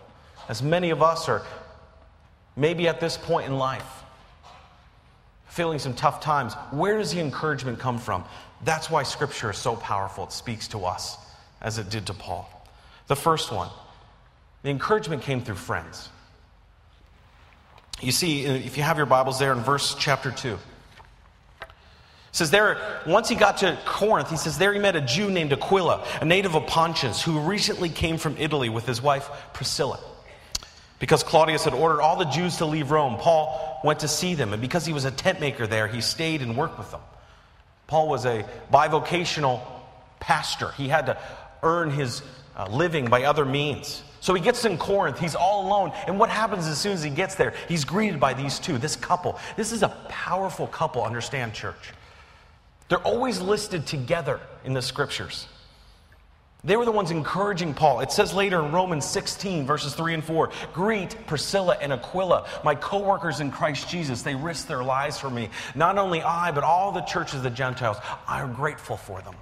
As 0.49 0.61
many 0.61 0.89
of 0.89 1.01
us 1.01 1.29
are 1.29 1.43
maybe 2.55 2.87
at 2.87 2.99
this 2.99 3.17
point 3.17 3.47
in 3.47 3.57
life, 3.57 4.03
feeling 5.47 5.79
some 5.79 5.93
tough 5.93 6.21
times, 6.21 6.53
where 6.71 6.97
does 6.97 7.13
the 7.13 7.19
encouragement 7.19 7.79
come 7.79 7.97
from? 7.97 8.23
That's 8.63 8.89
why 8.89 9.03
Scripture 9.03 9.51
is 9.51 9.57
so 9.57 9.75
powerful. 9.75 10.25
It 10.25 10.31
speaks 10.31 10.67
to 10.69 10.85
us 10.85 11.17
as 11.61 11.77
it 11.77 11.89
did 11.89 12.05
to 12.07 12.13
Paul. 12.13 12.60
The 13.11 13.17
first 13.17 13.51
one, 13.51 13.67
the 14.63 14.69
encouragement 14.69 15.23
came 15.23 15.41
through 15.41 15.55
friends. 15.55 16.07
You 17.99 18.13
see, 18.13 18.45
if 18.45 18.77
you 18.77 18.83
have 18.83 18.95
your 18.95 19.05
Bibles 19.05 19.37
there 19.37 19.51
in 19.51 19.59
verse 19.59 19.95
chapter 19.99 20.31
2, 20.31 20.53
it 20.53 20.59
says 22.31 22.51
there, 22.51 22.77
once 23.05 23.27
he 23.27 23.35
got 23.35 23.57
to 23.57 23.77
Corinth, 23.83 24.29
he 24.29 24.37
says 24.37 24.57
there 24.57 24.71
he 24.71 24.79
met 24.79 24.95
a 24.95 25.01
Jew 25.01 25.29
named 25.29 25.51
Aquila, 25.51 26.07
a 26.21 26.23
native 26.23 26.55
of 26.55 26.67
Pontus, 26.67 27.21
who 27.21 27.41
recently 27.41 27.89
came 27.89 28.15
from 28.15 28.37
Italy 28.37 28.69
with 28.69 28.85
his 28.85 29.01
wife 29.01 29.29
Priscilla. 29.51 29.99
Because 30.99 31.21
Claudius 31.21 31.65
had 31.65 31.73
ordered 31.73 31.99
all 31.99 32.15
the 32.15 32.23
Jews 32.23 32.55
to 32.59 32.65
leave 32.65 32.91
Rome, 32.91 33.17
Paul 33.17 33.81
went 33.83 33.99
to 33.99 34.07
see 34.07 34.35
them, 34.35 34.53
and 34.53 34.61
because 34.61 34.85
he 34.85 34.93
was 34.93 35.03
a 35.03 35.11
tent 35.11 35.41
maker 35.41 35.67
there, 35.67 35.89
he 35.89 35.99
stayed 35.99 36.41
and 36.41 36.55
worked 36.55 36.77
with 36.77 36.91
them. 36.91 37.01
Paul 37.87 38.07
was 38.07 38.23
a 38.23 38.45
bivocational 38.71 39.59
pastor. 40.21 40.71
He 40.77 40.87
had 40.87 41.07
to 41.07 41.17
earn 41.61 41.91
his 41.91 42.21
uh, 42.55 42.67
living 42.69 43.05
by 43.05 43.23
other 43.23 43.45
means. 43.45 44.03
So 44.19 44.35
he 44.35 44.41
gets 44.41 44.65
in 44.65 44.77
Corinth, 44.77 45.19
he's 45.19 45.35
all 45.35 45.67
alone. 45.67 45.91
And 46.05 46.19
what 46.19 46.29
happens 46.29 46.67
as 46.67 46.79
soon 46.79 46.93
as 46.93 47.01
he 47.01 47.09
gets 47.09 47.35
there? 47.35 47.53
He's 47.67 47.83
greeted 47.83 48.19
by 48.19 48.33
these 48.33 48.59
two, 48.59 48.77
this 48.77 48.95
couple. 48.95 49.39
This 49.57 49.71
is 49.71 49.81
a 49.81 49.89
powerful 50.09 50.67
couple, 50.67 51.03
understand, 51.03 51.53
church. 51.53 51.93
They're 52.87 52.99
always 52.99 53.41
listed 53.41 53.87
together 53.87 54.39
in 54.63 54.73
the 54.73 54.81
scriptures. 54.81 55.47
They 56.63 56.75
were 56.75 56.85
the 56.85 56.91
ones 56.91 57.09
encouraging 57.09 57.73
Paul. 57.73 58.01
It 58.01 58.11
says 58.11 58.33
later 58.35 58.63
in 58.63 58.71
Romans 58.71 59.05
16, 59.05 59.65
verses 59.65 59.95
3 59.95 60.13
and 60.13 60.23
4 60.23 60.51
Greet 60.73 61.25
Priscilla 61.25 61.75
and 61.81 61.91
Aquila, 61.91 62.47
my 62.63 62.75
co 62.75 62.99
workers 62.99 63.39
in 63.39 63.49
Christ 63.49 63.89
Jesus. 63.89 64.21
They 64.21 64.35
risked 64.35 64.67
their 64.67 64.83
lives 64.83 65.17
for 65.17 65.31
me. 65.31 65.49
Not 65.73 65.97
only 65.97 66.21
I, 66.21 66.51
but 66.51 66.63
all 66.63 66.91
the 66.91 67.01
churches 67.01 67.35
of 67.35 67.43
the 67.43 67.49
Gentiles. 67.49 67.97
I 68.27 68.41
am 68.41 68.53
grateful 68.53 68.97
for 68.97 69.21
them. 69.21 69.33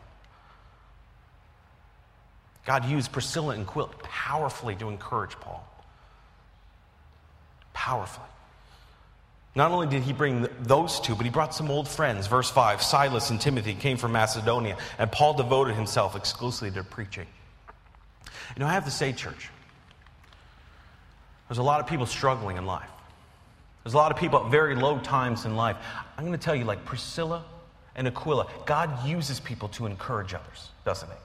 God 2.65 2.85
used 2.85 3.11
Priscilla 3.11 3.53
and 3.53 3.67
Aquila 3.67 3.89
powerfully 4.03 4.75
to 4.75 4.89
encourage 4.89 5.39
Paul. 5.39 5.65
Powerfully. 7.73 8.27
Not 9.55 9.71
only 9.71 9.87
did 9.87 10.03
he 10.03 10.13
bring 10.13 10.47
those 10.61 10.99
two, 10.99 11.15
but 11.15 11.25
he 11.25 11.31
brought 11.31 11.55
some 11.55 11.71
old 11.71 11.87
friends. 11.87 12.27
Verse 12.27 12.49
5 12.49 12.81
Silas 12.81 13.29
and 13.29 13.41
Timothy 13.41 13.73
came 13.73 13.97
from 13.97 14.11
Macedonia, 14.11 14.77
and 14.97 15.11
Paul 15.11 15.33
devoted 15.33 15.75
himself 15.75 16.15
exclusively 16.15 16.71
to 16.71 16.83
preaching. 16.83 17.27
You 18.55 18.59
know, 18.59 18.67
I 18.67 18.73
have 18.73 18.85
to 18.85 18.91
say, 18.91 19.11
church, 19.13 19.49
there's 21.47 21.57
a 21.57 21.63
lot 21.63 21.79
of 21.79 21.87
people 21.87 22.05
struggling 22.05 22.57
in 22.57 22.65
life. 22.65 22.89
There's 23.83 23.93
a 23.93 23.97
lot 23.97 24.11
of 24.11 24.17
people 24.17 24.45
at 24.45 24.51
very 24.51 24.75
low 24.75 24.99
times 24.99 25.45
in 25.45 25.55
life. 25.55 25.77
I'm 26.17 26.25
going 26.25 26.37
to 26.37 26.43
tell 26.43 26.55
you, 26.55 26.65
like 26.65 26.85
Priscilla 26.85 27.43
and 27.95 28.07
Aquila, 28.07 28.47
God 28.65 29.05
uses 29.07 29.39
people 29.39 29.69
to 29.69 29.85
encourage 29.87 30.33
others, 30.33 30.69
doesn't 30.85 31.09
he? 31.09 31.15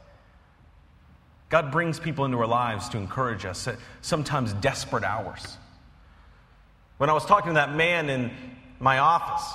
God 1.54 1.70
brings 1.70 2.00
people 2.00 2.24
into 2.24 2.36
our 2.38 2.48
lives 2.48 2.88
to 2.88 2.98
encourage 2.98 3.44
us 3.44 3.68
at 3.68 3.76
sometimes 4.02 4.52
desperate 4.54 5.04
hours. 5.04 5.56
When 6.96 7.08
I 7.08 7.12
was 7.12 7.24
talking 7.24 7.50
to 7.50 7.54
that 7.54 7.72
man 7.72 8.10
in 8.10 8.32
my 8.80 8.98
office, 8.98 9.54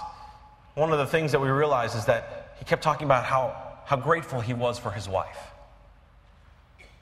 one 0.75 0.93
of 0.93 0.97
the 0.97 1.05
things 1.05 1.33
that 1.33 1.41
we 1.41 1.49
realized 1.49 1.97
is 1.97 2.05
that 2.05 2.55
he 2.57 2.63
kept 2.63 2.83
talking 2.83 3.03
about 3.03 3.25
how, 3.25 3.53
how 3.83 3.97
grateful 3.97 4.39
he 4.39 4.53
was 4.53 4.79
for 4.79 4.91
his 4.91 5.09
wife. 5.09 5.41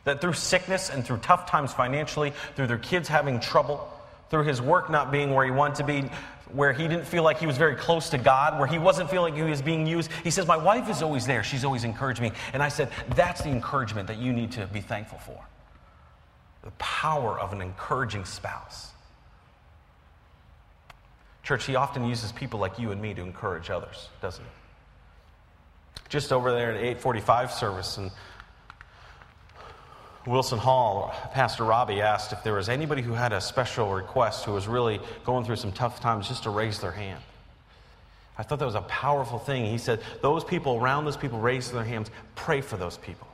That 0.06 0.20
through 0.20 0.34
sickness 0.34 0.90
and 0.90 1.06
through 1.06 1.18
tough 1.18 1.48
times 1.48 1.72
financially, 1.72 2.34
through 2.56 2.66
their 2.66 2.80
kids 2.80 3.08
having 3.08 3.40
trouble, 3.40 3.88
through 4.32 4.46
his 4.46 4.64
work 4.64 4.90
not 4.90 5.12
being 5.12 5.32
where 5.32 5.46
he 5.46 5.52
wanted 5.52 5.76
to 5.76 5.84
be, 5.84 6.10
where 6.54 6.74
he 6.74 6.88
didn't 6.88 7.06
feel 7.06 7.24
like 7.24 7.40
he 7.40 7.48
was 7.48 7.58
very 7.58 7.76
close 7.76 8.10
to 8.10 8.18
God, 8.18 8.58
where 8.58 8.68
he 8.68 8.78
wasn't 8.78 9.10
feeling 9.10 9.34
like 9.34 9.44
he 9.44 9.50
was 9.50 9.62
being 9.62 9.86
used. 9.86 10.12
He 10.24 10.32
says, 10.32 10.48
My 10.48 10.58
wife 10.58 10.90
is 10.90 11.02
always 11.02 11.26
there. 11.26 11.44
She's 11.44 11.66
always 11.66 11.84
encouraged 11.84 12.22
me. 12.22 12.32
And 12.54 12.64
I 12.64 12.70
said, 12.70 12.90
That's 13.16 13.42
the 13.42 13.50
encouragement 13.50 14.08
that 14.08 14.18
you 14.18 14.34
need 14.34 14.52
to 14.54 14.68
be 14.68 14.82
thankful 14.82 15.20
for. 15.20 15.40
The 16.64 16.72
power 16.72 17.40
of 17.40 17.54
an 17.54 17.62
encouraging 17.62 18.26
spouse. 18.26 18.92
Church, 21.44 21.66
he 21.66 21.76
often 21.76 22.06
uses 22.06 22.32
people 22.32 22.60
like 22.60 22.78
you 22.78 22.92
and 22.92 23.02
me 23.02 23.14
to 23.14 23.22
encourage 23.22 23.70
others, 23.70 24.10
doesn't 24.22 24.44
he? 24.44 24.52
Just 26.10 26.34
over 26.34 26.52
there 26.52 26.72
at 26.72 26.78
845 26.78 27.52
service, 27.52 27.98
and 27.98 28.12
Wilson 30.28 30.60
Hall, 30.60 31.16
Pastor 31.32 31.64
Robbie 31.64 32.02
asked 32.02 32.34
if 32.34 32.44
there 32.44 32.54
was 32.54 32.68
anybody 32.68 33.02
who 33.02 33.14
had 33.14 33.32
a 33.32 33.40
special 33.40 33.94
request 33.94 34.44
who 34.44 34.52
was 34.52 34.68
really 34.68 35.00
going 35.24 35.46
through 35.46 35.56
some 35.56 35.72
tough 35.72 36.02
times 36.02 36.28
just 36.28 36.44
to 36.44 36.50
raise 36.50 36.80
their 36.80 36.92
hand. 36.92 37.24
I 38.38 38.44
thought 38.44 38.60
that 38.60 38.66
was 38.66 38.76
a 38.76 38.82
powerful 38.82 39.40
thing. 39.40 39.66
He 39.66 39.78
said, 39.78 40.02
Those 40.22 40.44
people 40.44 40.76
around 40.76 41.06
those 41.06 41.16
people 41.16 41.40
raise 41.40 41.72
their 41.72 41.84
hands, 41.84 42.12
pray 42.36 42.60
for 42.60 42.76
those 42.76 42.98
people. 42.98 43.28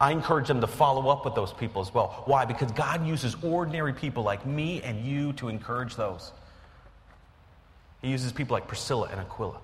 I 0.00 0.10
encourage 0.10 0.48
them 0.48 0.60
to 0.62 0.66
follow 0.66 1.10
up 1.10 1.24
with 1.24 1.34
those 1.34 1.52
people 1.52 1.82
as 1.82 1.92
well. 1.92 2.22
Why? 2.24 2.46
Because 2.46 2.72
God 2.72 3.06
uses 3.06 3.36
ordinary 3.42 3.92
people 3.92 4.22
like 4.22 4.44
me 4.46 4.82
and 4.82 5.04
you 5.04 5.34
to 5.34 5.48
encourage 5.48 5.96
those. 5.96 6.32
He 8.00 8.08
uses 8.08 8.32
people 8.32 8.54
like 8.54 8.66
Priscilla 8.66 9.08
and 9.12 9.20
Aquila. 9.20 9.60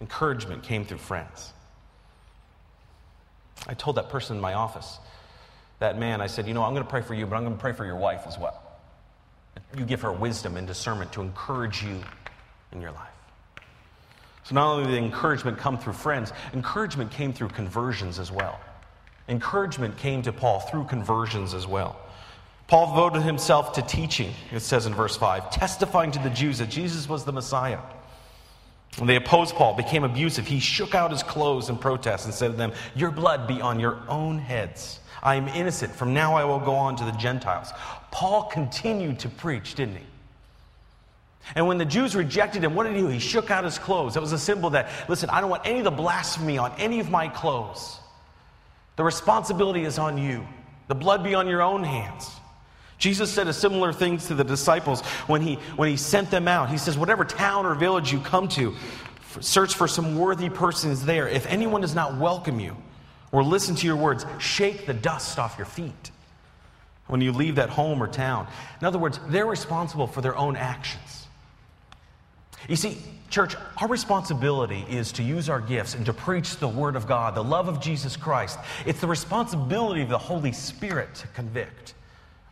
Encouragement 0.00 0.62
came 0.62 0.84
through 0.84 0.98
friends. 0.98 1.52
I 3.68 3.74
told 3.74 3.96
that 3.96 4.08
person 4.08 4.36
in 4.36 4.42
my 4.42 4.54
office, 4.54 4.98
that 5.78 5.98
man, 5.98 6.20
I 6.20 6.26
said, 6.26 6.46
You 6.46 6.54
know, 6.54 6.62
I'm 6.62 6.72
going 6.72 6.84
to 6.84 6.90
pray 6.90 7.02
for 7.02 7.14
you, 7.14 7.26
but 7.26 7.36
I'm 7.36 7.44
going 7.44 7.56
to 7.56 7.60
pray 7.60 7.72
for 7.72 7.84
your 7.84 7.96
wife 7.96 8.22
as 8.26 8.38
well. 8.38 8.62
You 9.76 9.84
give 9.84 10.02
her 10.02 10.12
wisdom 10.12 10.56
and 10.56 10.66
discernment 10.66 11.12
to 11.12 11.22
encourage 11.22 11.82
you 11.82 12.00
in 12.72 12.80
your 12.80 12.92
life. 12.92 13.08
So 14.44 14.54
not 14.54 14.74
only 14.74 14.90
did 14.90 15.02
encouragement 15.02 15.58
come 15.58 15.76
through 15.76 15.94
friends, 15.94 16.32
encouragement 16.54 17.10
came 17.10 17.32
through 17.32 17.48
conversions 17.48 18.18
as 18.18 18.30
well. 18.30 18.60
Encouragement 19.28 19.96
came 19.98 20.22
to 20.22 20.32
Paul 20.32 20.60
through 20.60 20.84
conversions 20.84 21.52
as 21.52 21.66
well. 21.66 21.98
Paul 22.68 22.86
devoted 22.90 23.22
himself 23.22 23.72
to 23.74 23.82
teaching, 23.82 24.32
it 24.52 24.60
says 24.60 24.86
in 24.86 24.94
verse 24.94 25.16
5, 25.16 25.50
testifying 25.50 26.12
to 26.12 26.18
the 26.20 26.30
Jews 26.30 26.58
that 26.58 26.68
Jesus 26.68 27.08
was 27.08 27.24
the 27.24 27.32
Messiah. 27.32 27.80
When 28.98 29.06
they 29.06 29.16
opposed 29.16 29.54
Paul, 29.54 29.74
became 29.74 30.04
abusive, 30.04 30.46
he 30.46 30.58
shook 30.58 30.94
out 30.94 31.10
his 31.10 31.22
clothes 31.22 31.68
in 31.68 31.76
protest 31.76 32.24
and 32.24 32.32
said 32.32 32.52
to 32.52 32.56
them, 32.56 32.72
Your 32.94 33.10
blood 33.10 33.46
be 33.46 33.60
on 33.60 33.78
your 33.78 33.98
own 34.08 34.38
heads. 34.38 35.00
I 35.22 35.34
am 35.34 35.48
innocent. 35.48 35.94
From 35.94 36.14
now 36.14 36.34
I 36.34 36.44
will 36.44 36.60
go 36.60 36.74
on 36.74 36.96
to 36.96 37.04
the 37.04 37.12
Gentiles. 37.12 37.72
Paul 38.10 38.44
continued 38.44 39.18
to 39.20 39.28
preach, 39.28 39.74
didn't 39.74 39.96
he? 39.96 40.04
And 41.54 41.66
when 41.66 41.78
the 41.78 41.84
Jews 41.84 42.16
rejected 42.16 42.64
him, 42.64 42.74
what 42.74 42.84
did 42.84 42.96
he 42.96 43.02
do? 43.02 43.08
He 43.08 43.18
shook 43.18 43.50
out 43.50 43.64
his 43.64 43.78
clothes. 43.78 44.14
That 44.14 44.20
was 44.20 44.32
a 44.32 44.38
symbol 44.38 44.70
that, 44.70 44.90
listen, 45.08 45.30
I 45.30 45.40
don't 45.40 45.50
want 45.50 45.66
any 45.66 45.78
of 45.78 45.84
the 45.84 45.90
blasphemy 45.90 46.58
on 46.58 46.72
any 46.78 46.98
of 46.98 47.10
my 47.10 47.28
clothes. 47.28 47.98
The 48.96 49.04
responsibility 49.04 49.84
is 49.84 49.98
on 49.98 50.18
you. 50.18 50.46
The 50.88 50.94
blood 50.94 51.22
be 51.22 51.34
on 51.34 51.46
your 51.46 51.62
own 51.62 51.84
hands. 51.84 52.30
Jesus 52.98 53.30
said 53.30 53.46
a 53.46 53.52
similar 53.52 53.92
thing 53.92 54.18
to 54.18 54.34
the 54.34 54.44
disciples 54.44 55.02
when 55.26 55.42
he, 55.42 55.56
when 55.76 55.88
he 55.88 55.96
sent 55.96 56.30
them 56.30 56.48
out. 56.48 56.70
He 56.70 56.78
says, 56.78 56.96
Whatever 56.96 57.24
town 57.24 57.66
or 57.66 57.74
village 57.74 58.12
you 58.12 58.20
come 58.20 58.48
to, 58.48 58.74
search 59.40 59.74
for 59.74 59.86
some 59.86 60.18
worthy 60.18 60.48
persons 60.48 61.04
there. 61.04 61.28
If 61.28 61.46
anyone 61.46 61.82
does 61.82 61.94
not 61.94 62.18
welcome 62.18 62.58
you 62.58 62.76
or 63.32 63.42
listen 63.42 63.74
to 63.76 63.86
your 63.86 63.96
words, 63.96 64.24
shake 64.38 64.86
the 64.86 64.94
dust 64.94 65.38
off 65.38 65.58
your 65.58 65.66
feet 65.66 66.10
when 67.06 67.20
you 67.20 67.32
leave 67.32 67.56
that 67.56 67.68
home 67.68 68.02
or 68.02 68.08
town. 68.08 68.46
In 68.80 68.86
other 68.86 68.98
words, 68.98 69.20
they're 69.28 69.46
responsible 69.46 70.06
for 70.06 70.20
their 70.20 70.36
own 70.36 70.56
actions. 70.56 71.26
You 72.68 72.76
see, 72.76 72.96
church, 73.30 73.54
our 73.76 73.88
responsibility 73.88 74.84
is 74.88 75.12
to 75.12 75.22
use 75.22 75.48
our 75.48 75.60
gifts 75.60 75.94
and 75.94 76.04
to 76.06 76.12
preach 76.12 76.56
the 76.56 76.66
Word 76.66 76.96
of 76.96 77.06
God, 77.06 77.34
the 77.34 77.44
love 77.44 77.68
of 77.68 77.80
Jesus 77.80 78.16
Christ. 78.16 78.58
It's 78.86 79.00
the 79.00 79.06
responsibility 79.06 80.02
of 80.02 80.08
the 80.08 80.18
Holy 80.18 80.52
Spirit 80.52 81.14
to 81.16 81.26
convict. 81.28 81.94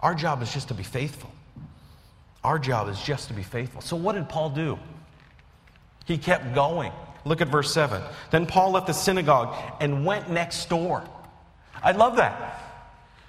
Our 0.04 0.14
job 0.14 0.42
is 0.42 0.52
just 0.52 0.68
to 0.68 0.74
be 0.74 0.82
faithful. 0.82 1.32
Our 2.44 2.58
job 2.58 2.90
is 2.90 3.00
just 3.00 3.28
to 3.28 3.34
be 3.34 3.42
faithful. 3.42 3.80
So, 3.80 3.96
what 3.96 4.16
did 4.16 4.28
Paul 4.28 4.50
do? 4.50 4.78
He 6.04 6.18
kept 6.18 6.54
going. 6.54 6.92
Look 7.24 7.40
at 7.40 7.48
verse 7.48 7.72
7. 7.72 8.02
Then 8.30 8.44
Paul 8.44 8.72
left 8.72 8.86
the 8.86 8.92
synagogue 8.92 9.56
and 9.80 10.04
went 10.04 10.28
next 10.28 10.68
door. 10.68 11.02
I 11.82 11.92
love 11.92 12.16
that. 12.16 12.60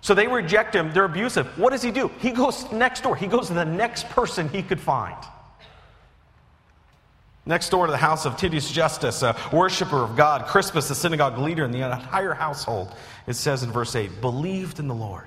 So 0.02 0.14
they 0.14 0.28
reject 0.28 0.76
him, 0.76 0.92
they're 0.94 1.06
abusive. 1.06 1.48
What 1.58 1.72
does 1.72 1.82
he 1.82 1.92
do? 1.92 2.12
He 2.20 2.32
goes 2.32 2.70
next 2.72 3.02
door, 3.02 3.16
he 3.16 3.26
goes 3.26 3.48
to 3.48 3.54
the 3.54 3.66
next 3.66 4.10
person 4.10 4.50
he 4.50 4.62
could 4.62 4.80
find. 4.80 5.16
Next 7.46 7.70
door 7.70 7.86
to 7.86 7.92
the 7.92 7.98
house 7.98 8.26
of 8.26 8.38
Titius 8.38 8.70
Justus, 8.72 9.24
a 9.24 9.36
worshiper 9.54 10.04
of 10.04 10.16
God, 10.16 10.46
Crispus, 10.48 10.90
the 10.90 10.96
synagogue 10.96 11.38
leader, 11.38 11.64
and 11.64 11.74
the 11.74 11.90
entire 11.90 12.34
household, 12.34 12.94
it 13.28 13.36
says 13.36 13.64
in 13.64 13.72
verse 13.72 13.96
8, 13.96 14.20
believed 14.20 14.80
in 14.80 14.88
the 14.88 14.96
Lord. 14.96 15.26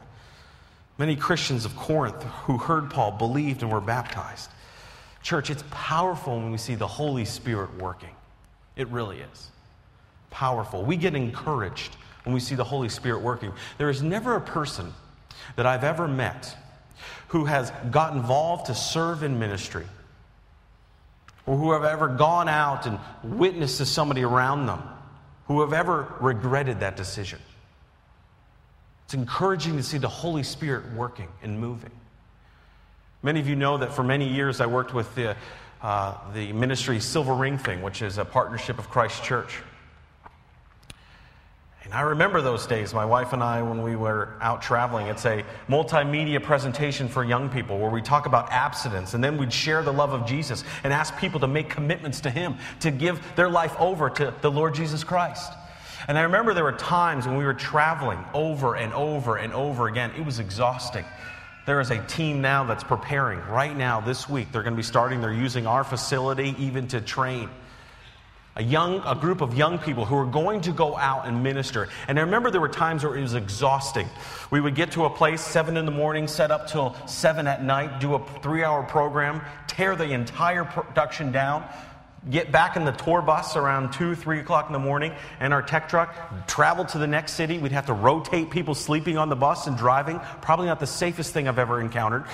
Many 0.98 1.14
Christians 1.14 1.64
of 1.64 1.76
Corinth 1.76 2.22
who 2.44 2.58
heard 2.58 2.90
Paul 2.90 3.12
believed 3.12 3.62
and 3.62 3.70
were 3.70 3.80
baptized. 3.80 4.50
Church, 5.22 5.48
it's 5.48 5.64
powerful 5.70 6.36
when 6.36 6.50
we 6.50 6.58
see 6.58 6.74
the 6.74 6.88
Holy 6.88 7.24
Spirit 7.24 7.76
working. 7.78 8.14
It 8.76 8.88
really 8.88 9.20
is. 9.20 9.50
Powerful. 10.30 10.84
We 10.84 10.96
get 10.96 11.14
encouraged 11.14 11.96
when 12.24 12.34
we 12.34 12.40
see 12.40 12.56
the 12.56 12.64
Holy 12.64 12.88
Spirit 12.88 13.22
working. 13.22 13.52
There 13.78 13.90
is 13.90 14.02
never 14.02 14.34
a 14.34 14.40
person 14.40 14.92
that 15.56 15.66
I've 15.66 15.84
ever 15.84 16.08
met 16.08 16.56
who 17.28 17.44
has 17.44 17.72
got 17.90 18.14
involved 18.14 18.66
to 18.66 18.74
serve 18.74 19.22
in 19.22 19.38
ministry 19.38 19.86
or 21.46 21.56
who 21.56 21.72
have 21.72 21.84
ever 21.84 22.08
gone 22.08 22.48
out 22.48 22.86
and 22.86 22.98
witnessed 23.22 23.78
to 23.78 23.86
somebody 23.86 24.22
around 24.22 24.66
them 24.66 24.82
who 25.46 25.60
have 25.60 25.72
ever 25.72 26.12
regretted 26.20 26.80
that 26.80 26.96
decision. 26.96 27.38
It's 29.08 29.14
encouraging 29.14 29.78
to 29.78 29.82
see 29.82 29.96
the 29.96 30.06
Holy 30.06 30.42
Spirit 30.42 30.92
working 30.92 31.28
and 31.42 31.58
moving. 31.58 31.92
Many 33.22 33.40
of 33.40 33.48
you 33.48 33.56
know 33.56 33.78
that 33.78 33.94
for 33.94 34.02
many 34.02 34.28
years 34.28 34.60
I 34.60 34.66
worked 34.66 34.92
with 34.92 35.14
the, 35.14 35.34
uh, 35.80 36.14
the 36.34 36.52
ministry 36.52 37.00
Silver 37.00 37.32
Ring 37.32 37.56
Thing, 37.56 37.80
which 37.80 38.02
is 38.02 38.18
a 38.18 38.24
partnership 38.26 38.78
of 38.78 38.90
Christ 38.90 39.24
Church. 39.24 39.62
And 41.84 41.94
I 41.94 42.02
remember 42.02 42.42
those 42.42 42.66
days, 42.66 42.92
my 42.92 43.06
wife 43.06 43.32
and 43.32 43.42
I, 43.42 43.62
when 43.62 43.82
we 43.82 43.96
were 43.96 44.34
out 44.42 44.60
traveling. 44.60 45.06
It's 45.06 45.24
a 45.24 45.42
multimedia 45.70 46.42
presentation 46.42 47.08
for 47.08 47.24
young 47.24 47.48
people 47.48 47.78
where 47.78 47.88
we 47.88 48.02
talk 48.02 48.26
about 48.26 48.52
abstinence, 48.52 49.14
and 49.14 49.24
then 49.24 49.38
we'd 49.38 49.54
share 49.54 49.82
the 49.82 49.90
love 49.90 50.12
of 50.12 50.26
Jesus 50.26 50.64
and 50.84 50.92
ask 50.92 51.16
people 51.16 51.40
to 51.40 51.48
make 51.48 51.70
commitments 51.70 52.20
to 52.20 52.30
Him, 52.30 52.58
to 52.80 52.90
give 52.90 53.22
their 53.36 53.48
life 53.48 53.74
over 53.78 54.10
to 54.10 54.34
the 54.42 54.50
Lord 54.50 54.74
Jesus 54.74 55.02
Christ. 55.02 55.50
And 56.08 56.16
I 56.16 56.22
remember 56.22 56.54
there 56.54 56.64
were 56.64 56.72
times 56.72 57.26
when 57.26 57.36
we 57.36 57.44
were 57.44 57.52
traveling 57.52 58.24
over 58.32 58.74
and 58.74 58.94
over 58.94 59.36
and 59.36 59.52
over 59.52 59.88
again. 59.88 60.10
It 60.16 60.24
was 60.24 60.38
exhausting. 60.38 61.04
There 61.66 61.80
is 61.82 61.90
a 61.90 62.02
team 62.06 62.40
now 62.40 62.64
that's 62.64 62.82
preparing 62.82 63.40
right 63.40 63.76
now 63.76 64.00
this 64.00 64.26
week. 64.26 64.50
They're 64.50 64.62
going 64.62 64.72
to 64.72 64.78
be 64.78 64.82
starting, 64.82 65.20
they're 65.20 65.34
using 65.34 65.66
our 65.66 65.84
facility 65.84 66.54
even 66.58 66.88
to 66.88 67.02
train. 67.02 67.50
A 68.56 68.62
young 68.62 69.02
a 69.04 69.14
group 69.14 69.42
of 69.42 69.54
young 69.54 69.78
people 69.78 70.06
who 70.06 70.16
are 70.16 70.26
going 70.26 70.62
to 70.62 70.72
go 70.72 70.96
out 70.96 71.28
and 71.28 71.42
minister. 71.42 71.88
And 72.08 72.18
I 72.18 72.22
remember 72.22 72.50
there 72.50 72.62
were 72.62 72.70
times 72.70 73.04
where 73.04 73.14
it 73.14 73.20
was 73.20 73.34
exhausting. 73.34 74.08
We 74.50 74.62
would 74.62 74.74
get 74.74 74.92
to 74.92 75.04
a 75.04 75.10
place 75.10 75.42
seven 75.42 75.76
in 75.76 75.84
the 75.84 75.92
morning, 75.92 76.26
set 76.26 76.50
up 76.50 76.68
till 76.68 76.96
seven 77.06 77.46
at 77.46 77.62
night, 77.62 78.00
do 78.00 78.14
a 78.14 78.26
three-hour 78.42 78.84
program, 78.84 79.42
tear 79.66 79.94
the 79.94 80.10
entire 80.10 80.64
production 80.64 81.32
down, 81.32 81.68
get 82.30 82.52
back 82.52 82.76
in 82.76 82.84
the 82.84 82.92
tour 82.92 83.22
bus 83.22 83.56
around 83.56 83.92
2, 83.92 84.14
3 84.14 84.40
o'clock 84.40 84.66
in 84.66 84.72
the 84.72 84.78
morning, 84.78 85.12
and 85.40 85.52
our 85.52 85.62
tech 85.62 85.88
truck, 85.88 86.46
travel 86.46 86.84
to 86.86 86.98
the 86.98 87.06
next 87.06 87.32
city. 87.32 87.58
We'd 87.58 87.72
have 87.72 87.86
to 87.86 87.92
rotate 87.92 88.50
people 88.50 88.74
sleeping 88.74 89.18
on 89.18 89.28
the 89.28 89.36
bus 89.36 89.66
and 89.66 89.76
driving. 89.76 90.20
Probably 90.42 90.66
not 90.66 90.80
the 90.80 90.86
safest 90.86 91.32
thing 91.32 91.48
I've 91.48 91.58
ever 91.58 91.80
encountered. 91.80 92.24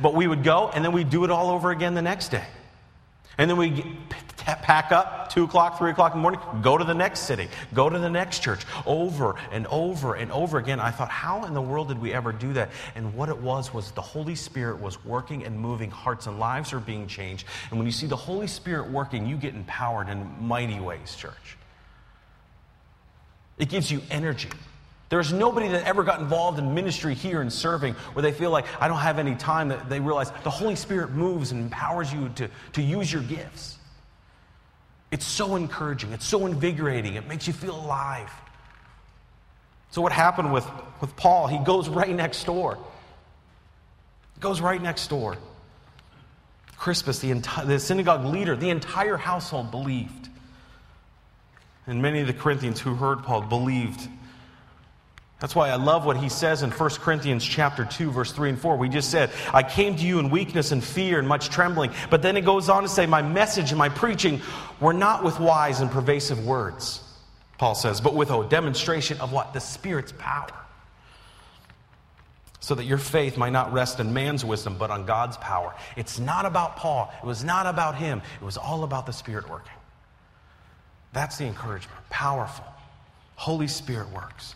But 0.00 0.14
we 0.14 0.26
would 0.26 0.42
go, 0.42 0.70
and 0.70 0.84
then 0.84 0.92
we'd 0.92 1.10
do 1.10 1.24
it 1.24 1.30
all 1.30 1.50
over 1.50 1.70
again 1.70 1.94
the 1.94 2.02
next 2.02 2.28
day. 2.28 2.44
And 3.38 3.48
then 3.48 3.56
we 3.56 3.98
pack 4.44 4.92
up, 4.92 5.30
2 5.30 5.44
o'clock, 5.44 5.78
3 5.78 5.90
o'clock 5.90 6.12
in 6.12 6.18
the 6.18 6.22
morning, 6.22 6.40
go 6.62 6.78
to 6.78 6.84
the 6.84 6.94
next 6.94 7.20
city, 7.20 7.48
go 7.74 7.88
to 7.88 7.98
the 7.98 8.10
next 8.10 8.40
church, 8.40 8.64
over 8.86 9.36
and 9.50 9.66
over 9.68 10.14
and 10.14 10.30
over 10.32 10.58
again. 10.58 10.80
I 10.80 10.90
thought, 10.90 11.08
how 11.08 11.44
in 11.44 11.54
the 11.54 11.62
world 11.62 11.88
did 11.88 12.00
we 12.00 12.12
ever 12.12 12.32
do 12.32 12.52
that? 12.54 12.70
And 12.94 13.14
what 13.14 13.28
it 13.28 13.38
was 13.38 13.72
was 13.72 13.90
the 13.92 14.02
Holy 14.02 14.34
Spirit 14.34 14.80
was 14.80 15.04
working 15.04 15.44
and 15.44 15.58
moving, 15.58 15.90
hearts 15.90 16.26
and 16.26 16.38
lives 16.38 16.72
are 16.72 16.80
being 16.80 17.06
changed. 17.06 17.46
And 17.70 17.78
when 17.78 17.86
you 17.86 17.92
see 17.92 18.06
the 18.06 18.16
Holy 18.16 18.46
Spirit 18.46 18.90
working, 18.90 19.26
you 19.26 19.36
get 19.36 19.54
empowered 19.54 20.08
in 20.08 20.28
mighty 20.40 20.80
ways, 20.80 21.14
church. 21.16 21.56
It 23.58 23.68
gives 23.68 23.90
you 23.90 24.02
energy. 24.10 24.50
There's 25.12 25.30
nobody 25.30 25.68
that 25.68 25.84
ever 25.84 26.04
got 26.04 26.20
involved 26.20 26.58
in 26.58 26.74
ministry 26.74 27.12
here 27.12 27.42
and 27.42 27.52
serving 27.52 27.92
where 28.14 28.22
they 28.22 28.32
feel 28.32 28.50
like, 28.50 28.64
I 28.80 28.88
don't 28.88 28.96
have 28.96 29.18
any 29.18 29.34
time, 29.34 29.68
that 29.68 29.90
they 29.90 30.00
realize 30.00 30.30
the 30.42 30.50
Holy 30.50 30.74
Spirit 30.74 31.10
moves 31.10 31.52
and 31.52 31.60
empowers 31.60 32.10
you 32.10 32.30
to, 32.36 32.48
to 32.72 32.82
use 32.82 33.12
your 33.12 33.20
gifts. 33.22 33.76
It's 35.12 35.26
so 35.26 35.56
encouraging, 35.56 36.12
it's 36.12 36.26
so 36.26 36.46
invigorating, 36.46 37.14
it 37.14 37.28
makes 37.28 37.46
you 37.46 37.52
feel 37.52 37.76
alive. 37.76 38.32
So, 39.90 40.00
what 40.00 40.10
happened 40.10 40.52
with, 40.52 40.66
with 41.02 41.14
Paul? 41.16 41.46
He 41.46 41.58
goes 41.58 41.88
right 41.88 42.08
next 42.08 42.44
door. 42.44 42.78
Goes 44.40 44.60
right 44.60 44.82
next 44.82 45.08
door. 45.08 45.36
Crispus, 46.78 47.20
the, 47.20 47.30
enti- 47.30 47.66
the 47.66 47.78
synagogue 47.78 48.24
leader, 48.24 48.56
the 48.56 48.70
entire 48.70 49.18
household 49.18 49.70
believed. 49.70 50.30
And 51.86 52.00
many 52.00 52.20
of 52.20 52.26
the 52.26 52.32
Corinthians 52.32 52.80
who 52.80 52.94
heard 52.94 53.22
Paul 53.22 53.42
believed. 53.42 54.08
That's 55.42 55.56
why 55.56 55.70
I 55.70 55.74
love 55.74 56.06
what 56.06 56.16
he 56.16 56.28
says 56.28 56.62
in 56.62 56.70
1 56.70 56.90
Corinthians 57.00 57.44
chapter 57.44 57.84
2 57.84 58.12
verse 58.12 58.30
3 58.30 58.50
and 58.50 58.60
4. 58.60 58.76
We 58.76 58.88
just 58.88 59.10
said, 59.10 59.32
"I 59.52 59.64
came 59.64 59.96
to 59.96 60.02
you 60.04 60.20
in 60.20 60.30
weakness 60.30 60.70
and 60.70 60.82
fear 60.82 61.18
and 61.18 61.26
much 61.26 61.48
trembling." 61.48 61.92
But 62.10 62.22
then 62.22 62.36
it 62.36 62.42
goes 62.42 62.68
on 62.68 62.84
to 62.84 62.88
say, 62.88 63.06
"My 63.06 63.22
message 63.22 63.72
and 63.72 63.78
my 63.78 63.88
preaching 63.88 64.40
were 64.78 64.92
not 64.92 65.24
with 65.24 65.40
wise 65.40 65.80
and 65.80 65.90
pervasive 65.90 66.46
words." 66.46 67.00
Paul 67.58 67.74
says, 67.74 68.00
"but 68.00 68.14
with 68.14 68.30
a 68.30 68.44
demonstration 68.44 69.20
of 69.20 69.32
what? 69.32 69.52
The 69.52 69.58
Spirit's 69.58 70.12
power." 70.16 70.46
So 72.60 72.76
that 72.76 72.84
your 72.84 72.98
faith 72.98 73.36
might 73.36 73.52
not 73.52 73.72
rest 73.72 73.98
in 73.98 74.14
man's 74.14 74.44
wisdom, 74.44 74.76
but 74.78 74.92
on 74.92 75.06
God's 75.06 75.38
power. 75.38 75.74
It's 75.96 76.20
not 76.20 76.46
about 76.46 76.76
Paul. 76.76 77.12
It 77.20 77.26
was 77.26 77.42
not 77.42 77.66
about 77.66 77.96
him. 77.96 78.22
It 78.40 78.44
was 78.44 78.56
all 78.56 78.84
about 78.84 79.06
the 79.06 79.12
Spirit 79.12 79.50
working. 79.50 79.72
That's 81.12 81.36
the 81.36 81.46
encouragement. 81.46 81.98
Powerful. 82.10 82.64
Holy 83.34 83.66
Spirit 83.66 84.08
works. 84.10 84.54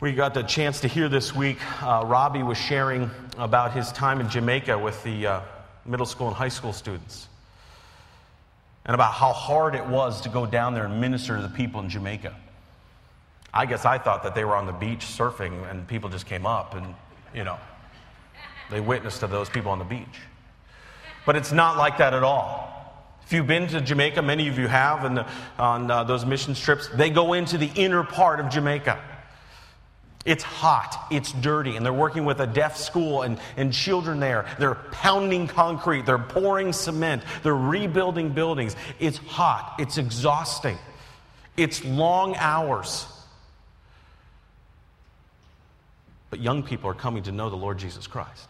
We 0.00 0.14
got 0.14 0.32
the 0.32 0.42
chance 0.42 0.80
to 0.80 0.88
hear 0.88 1.10
this 1.10 1.34
week, 1.34 1.58
uh, 1.82 2.04
Robbie 2.06 2.42
was 2.42 2.56
sharing 2.56 3.10
about 3.36 3.72
his 3.72 3.92
time 3.92 4.18
in 4.18 4.30
Jamaica 4.30 4.78
with 4.78 5.02
the 5.04 5.26
uh, 5.26 5.40
middle 5.84 6.06
school 6.06 6.28
and 6.28 6.34
high 6.34 6.48
school 6.48 6.72
students. 6.72 7.28
And 8.86 8.94
about 8.94 9.12
how 9.12 9.34
hard 9.34 9.74
it 9.74 9.84
was 9.84 10.22
to 10.22 10.30
go 10.30 10.46
down 10.46 10.72
there 10.72 10.86
and 10.86 11.02
minister 11.02 11.36
to 11.36 11.42
the 11.42 11.50
people 11.50 11.82
in 11.82 11.90
Jamaica. 11.90 12.34
I 13.52 13.66
guess 13.66 13.84
I 13.84 13.98
thought 13.98 14.22
that 14.22 14.34
they 14.34 14.42
were 14.42 14.56
on 14.56 14.64
the 14.64 14.72
beach 14.72 15.00
surfing 15.00 15.70
and 15.70 15.86
people 15.86 16.08
just 16.08 16.24
came 16.24 16.46
up 16.46 16.74
and, 16.74 16.94
you 17.34 17.44
know, 17.44 17.58
they 18.70 18.80
witnessed 18.80 19.20
to 19.20 19.26
those 19.26 19.50
people 19.50 19.70
on 19.70 19.78
the 19.78 19.84
beach. 19.84 20.06
But 21.26 21.36
it's 21.36 21.52
not 21.52 21.76
like 21.76 21.98
that 21.98 22.14
at 22.14 22.22
all. 22.22 22.70
If 23.26 23.34
you've 23.34 23.46
been 23.46 23.68
to 23.68 23.82
Jamaica, 23.82 24.22
many 24.22 24.48
of 24.48 24.58
you 24.58 24.66
have, 24.66 25.04
and 25.04 25.26
on 25.58 25.90
uh, 25.90 26.04
those 26.04 26.24
mission 26.24 26.54
trips, 26.54 26.88
they 26.88 27.10
go 27.10 27.34
into 27.34 27.58
the 27.58 27.70
inner 27.74 28.02
part 28.02 28.40
of 28.40 28.48
Jamaica. 28.48 28.98
It's 30.26 30.42
hot, 30.42 31.06
it's 31.10 31.32
dirty, 31.32 31.76
and 31.76 31.86
they're 31.86 31.92
working 31.94 32.26
with 32.26 32.40
a 32.40 32.46
deaf 32.46 32.76
school 32.76 33.22
and, 33.22 33.40
and 33.56 33.72
children 33.72 34.20
there. 34.20 34.44
They're 34.58 34.74
pounding 34.74 35.46
concrete, 35.46 36.04
they're 36.04 36.18
pouring 36.18 36.74
cement, 36.74 37.22
they're 37.42 37.56
rebuilding 37.56 38.30
buildings. 38.30 38.76
It's 38.98 39.16
hot, 39.16 39.76
it's 39.78 39.96
exhausting, 39.96 40.76
it's 41.56 41.82
long 41.84 42.36
hours. 42.36 43.06
But 46.28 46.40
young 46.40 46.62
people 46.62 46.90
are 46.90 46.94
coming 46.94 47.22
to 47.24 47.32
know 47.32 47.48
the 47.48 47.56
Lord 47.56 47.78
Jesus 47.78 48.06
Christ. 48.06 48.48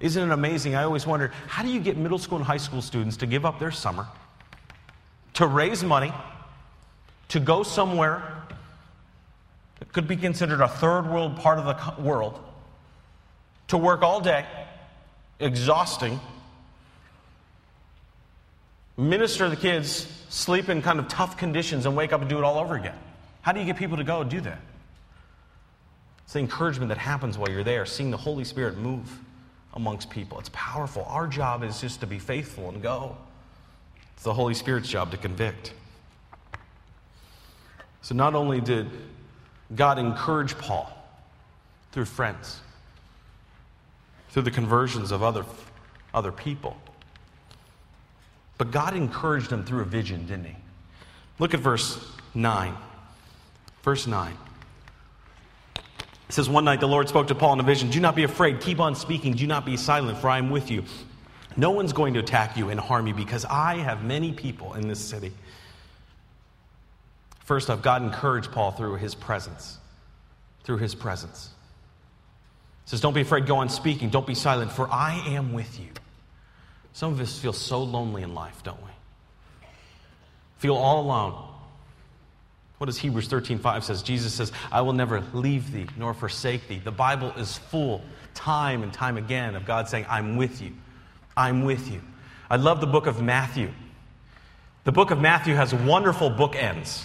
Isn't 0.00 0.30
it 0.30 0.32
amazing? 0.32 0.74
I 0.74 0.82
always 0.82 1.06
wondered 1.06 1.32
how 1.46 1.62
do 1.62 1.70
you 1.70 1.80
get 1.80 1.96
middle 1.96 2.18
school 2.18 2.36
and 2.36 2.46
high 2.46 2.58
school 2.58 2.82
students 2.82 3.16
to 3.18 3.26
give 3.26 3.46
up 3.46 3.58
their 3.58 3.70
summer, 3.70 4.06
to 5.34 5.46
raise 5.46 5.82
money, 5.82 6.12
to 7.28 7.40
go 7.40 7.62
somewhere 7.62 8.33
that 9.84 9.92
could 9.92 10.08
be 10.08 10.16
considered 10.16 10.62
a 10.62 10.68
third 10.68 11.02
world 11.10 11.36
part 11.36 11.58
of 11.58 11.66
the 11.66 12.02
world, 12.02 12.42
to 13.68 13.76
work 13.76 14.00
all 14.00 14.18
day, 14.18 14.46
exhausting, 15.38 16.18
minister 18.96 19.50
the 19.50 19.56
kids, 19.56 20.08
sleep 20.30 20.70
in 20.70 20.80
kind 20.80 20.98
of 20.98 21.08
tough 21.08 21.36
conditions, 21.36 21.84
and 21.84 21.94
wake 21.94 22.14
up 22.14 22.22
and 22.22 22.30
do 22.30 22.38
it 22.38 22.44
all 22.44 22.58
over 22.58 22.76
again? 22.76 22.96
How 23.42 23.52
do 23.52 23.60
you 23.60 23.66
get 23.66 23.76
people 23.76 23.98
to 23.98 24.04
go 24.04 24.24
do 24.24 24.40
that? 24.40 24.60
It's 26.24 26.32
the 26.32 26.38
encouragement 26.38 26.88
that 26.88 26.96
happens 26.96 27.36
while 27.36 27.50
you're 27.50 27.62
there, 27.62 27.84
seeing 27.84 28.10
the 28.10 28.16
Holy 28.16 28.44
Spirit 28.44 28.78
move 28.78 29.18
amongst 29.74 30.08
people. 30.08 30.38
It's 30.38 30.50
powerful. 30.54 31.04
Our 31.08 31.26
job 31.26 31.62
is 31.62 31.78
just 31.78 32.00
to 32.00 32.06
be 32.06 32.18
faithful 32.18 32.70
and 32.70 32.82
go. 32.82 33.18
It's 34.14 34.22
the 34.22 34.32
Holy 34.32 34.54
Spirit's 34.54 34.88
job 34.88 35.10
to 35.10 35.18
convict. 35.18 35.74
So 38.00 38.14
not 38.14 38.34
only 38.34 38.62
did 38.62 38.90
God 39.74 39.98
encouraged 39.98 40.58
Paul 40.58 40.90
through 41.92 42.04
friends, 42.06 42.60
through 44.30 44.42
the 44.42 44.50
conversions 44.50 45.10
of 45.12 45.22
other, 45.22 45.44
other 46.12 46.32
people, 46.32 46.76
but 48.58 48.70
God 48.70 48.96
encouraged 48.96 49.50
him 49.50 49.64
through 49.64 49.80
a 49.80 49.84
vision, 49.84 50.26
didn't 50.26 50.46
he? 50.46 50.56
Look 51.38 51.54
at 51.54 51.60
verse 51.60 52.04
9. 52.34 52.74
Verse 53.82 54.06
9. 54.06 54.36
It 56.28 56.32
says, 56.32 56.48
One 56.48 56.64
night 56.64 56.80
the 56.80 56.88
Lord 56.88 57.08
spoke 57.08 57.26
to 57.28 57.34
Paul 57.34 57.54
in 57.54 57.60
a 57.60 57.64
vision 57.64 57.90
Do 57.90 58.00
not 58.00 58.14
be 58.14 58.22
afraid. 58.22 58.60
Keep 58.60 58.80
on 58.80 58.94
speaking. 58.94 59.34
Do 59.34 59.46
not 59.46 59.66
be 59.66 59.76
silent, 59.76 60.18
for 60.18 60.28
I 60.28 60.38
am 60.38 60.50
with 60.50 60.70
you. 60.70 60.84
No 61.56 61.70
one's 61.70 61.92
going 61.92 62.14
to 62.14 62.20
attack 62.20 62.56
you 62.56 62.70
and 62.70 62.80
harm 62.80 63.06
you 63.06 63.14
because 63.14 63.44
I 63.44 63.76
have 63.76 64.04
many 64.04 64.32
people 64.32 64.74
in 64.74 64.88
this 64.88 64.98
city. 64.98 65.32
First 67.44 67.70
off, 67.70 67.82
God 67.82 68.02
encouraged 68.02 68.52
Paul 68.52 68.72
through 68.72 68.96
his 68.96 69.14
presence. 69.14 69.78
Through 70.64 70.78
his 70.78 70.94
presence. 70.94 71.50
He 72.84 72.90
says, 72.90 73.00
Don't 73.00 73.14
be 73.14 73.20
afraid, 73.20 73.46
go 73.46 73.56
on 73.56 73.68
speaking. 73.68 74.08
Don't 74.10 74.26
be 74.26 74.34
silent, 74.34 74.72
for 74.72 74.90
I 74.90 75.22
am 75.28 75.52
with 75.52 75.78
you. 75.78 75.88
Some 76.94 77.12
of 77.12 77.20
us 77.20 77.38
feel 77.38 77.52
so 77.52 77.82
lonely 77.82 78.22
in 78.22 78.34
life, 78.34 78.62
don't 78.62 78.82
we? 78.82 78.90
Feel 80.58 80.76
all 80.76 81.02
alone. 81.02 81.50
What 82.78 82.86
does 82.86 82.98
Hebrews 82.98 83.28
13 83.28 83.58
5 83.58 83.84
says? 83.84 84.02
Jesus 84.02 84.32
says, 84.32 84.52
I 84.72 84.80
will 84.80 84.92
never 84.92 85.22
leave 85.32 85.70
thee 85.70 85.86
nor 85.96 86.14
forsake 86.14 86.66
thee. 86.68 86.80
The 86.82 86.90
Bible 86.90 87.32
is 87.36 87.58
full, 87.58 88.02
time 88.32 88.82
and 88.82 88.92
time 88.92 89.16
again, 89.16 89.54
of 89.54 89.64
God 89.66 89.88
saying, 89.88 90.06
I'm 90.08 90.36
with 90.36 90.62
you. 90.62 90.72
I'm 91.36 91.64
with 91.64 91.90
you. 91.90 92.00
I 92.48 92.56
love 92.56 92.80
the 92.80 92.86
book 92.86 93.06
of 93.06 93.22
Matthew. 93.22 93.70
The 94.84 94.92
book 94.92 95.10
of 95.10 95.20
Matthew 95.20 95.54
has 95.54 95.74
wonderful 95.74 96.30
bookends 96.30 97.04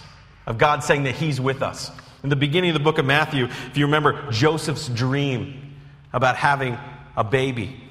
of 0.50 0.58
God 0.58 0.84
saying 0.84 1.04
that 1.04 1.16
He's 1.16 1.40
with 1.40 1.62
us. 1.62 1.92
In 2.24 2.30
the 2.30 2.36
beginning 2.36 2.72
of 2.72 2.74
the 2.74 2.84
book 2.84 2.98
of 2.98 3.06
Matthew, 3.06 3.46
if 3.46 3.78
you 3.78 3.86
remember 3.86 4.30
Joseph's 4.30 4.90
dream 4.90 5.78
about 6.12 6.36
having 6.36 6.78
a 7.16 7.24
baby, 7.24 7.82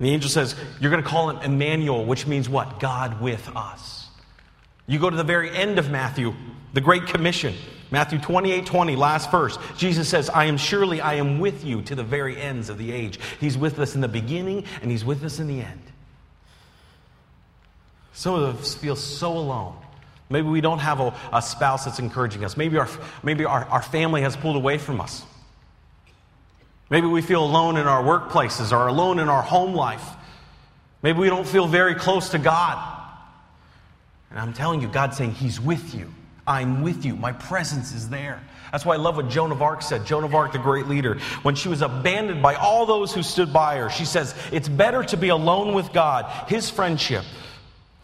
the 0.00 0.08
angel 0.08 0.30
says, 0.30 0.54
You're 0.80 0.90
going 0.90 1.02
to 1.02 1.08
call 1.08 1.30
him 1.30 1.42
Emmanuel, 1.42 2.06
which 2.06 2.26
means 2.26 2.48
what? 2.48 2.80
God 2.80 3.20
with 3.20 3.46
us. 3.54 4.08
You 4.86 4.98
go 4.98 5.10
to 5.10 5.16
the 5.16 5.24
very 5.24 5.50
end 5.50 5.78
of 5.78 5.90
Matthew, 5.90 6.34
the 6.72 6.80
Great 6.80 7.06
Commission, 7.06 7.54
Matthew 7.90 8.18
28 8.18 8.66
20, 8.66 8.96
last 8.96 9.30
verse. 9.30 9.58
Jesus 9.76 10.08
says, 10.08 10.30
I 10.30 10.44
am 10.44 10.56
surely, 10.56 11.00
I 11.00 11.14
am 11.14 11.38
with 11.38 11.64
you 11.64 11.82
to 11.82 11.94
the 11.94 12.04
very 12.04 12.40
ends 12.40 12.68
of 12.68 12.78
the 12.78 12.92
age. 12.92 13.18
He's 13.40 13.58
with 13.58 13.78
us 13.78 13.94
in 13.94 14.00
the 14.00 14.08
beginning 14.08 14.64
and 14.80 14.90
He's 14.90 15.04
with 15.04 15.24
us 15.24 15.38
in 15.38 15.48
the 15.48 15.60
end. 15.60 15.80
Some 18.14 18.34
of 18.34 18.60
us 18.60 18.74
feel 18.74 18.96
so 18.96 19.36
alone. 19.36 19.76
Maybe 20.30 20.48
we 20.48 20.60
don't 20.60 20.78
have 20.78 21.00
a, 21.00 21.14
a 21.32 21.42
spouse 21.42 21.84
that's 21.84 21.98
encouraging 21.98 22.44
us. 22.44 22.56
Maybe, 22.56 22.78
our, 22.78 22.88
maybe 23.22 23.44
our, 23.44 23.64
our 23.66 23.82
family 23.82 24.22
has 24.22 24.36
pulled 24.36 24.56
away 24.56 24.78
from 24.78 25.00
us. 25.00 25.22
Maybe 26.88 27.06
we 27.06 27.22
feel 27.22 27.44
alone 27.44 27.76
in 27.76 27.86
our 27.86 28.02
workplaces 28.02 28.72
or 28.72 28.86
alone 28.86 29.18
in 29.18 29.28
our 29.28 29.42
home 29.42 29.74
life. 29.74 30.04
Maybe 31.02 31.18
we 31.18 31.28
don't 31.28 31.46
feel 31.46 31.66
very 31.66 31.94
close 31.94 32.30
to 32.30 32.38
God. 32.38 32.78
And 34.30 34.38
I'm 34.38 34.52
telling 34.52 34.80
you, 34.80 34.88
God's 34.88 35.16
saying, 35.16 35.32
He's 35.32 35.60
with 35.60 35.94
you. 35.94 36.12
I'm 36.46 36.82
with 36.82 37.04
you. 37.04 37.16
My 37.16 37.32
presence 37.32 37.92
is 37.92 38.08
there. 38.08 38.40
That's 38.70 38.84
why 38.84 38.94
I 38.94 38.98
love 38.98 39.16
what 39.16 39.28
Joan 39.28 39.50
of 39.50 39.62
Arc 39.62 39.82
said. 39.82 40.06
Joan 40.06 40.24
of 40.24 40.34
Arc, 40.34 40.52
the 40.52 40.58
great 40.58 40.86
leader, 40.86 41.18
when 41.42 41.54
she 41.54 41.68
was 41.68 41.82
abandoned 41.82 42.42
by 42.42 42.54
all 42.54 42.86
those 42.86 43.14
who 43.14 43.22
stood 43.22 43.52
by 43.52 43.78
her, 43.78 43.90
she 43.90 44.04
says, 44.04 44.34
It's 44.52 44.68
better 44.68 45.02
to 45.04 45.16
be 45.16 45.28
alone 45.28 45.74
with 45.74 45.92
God. 45.92 46.26
His 46.48 46.70
friendship 46.70 47.24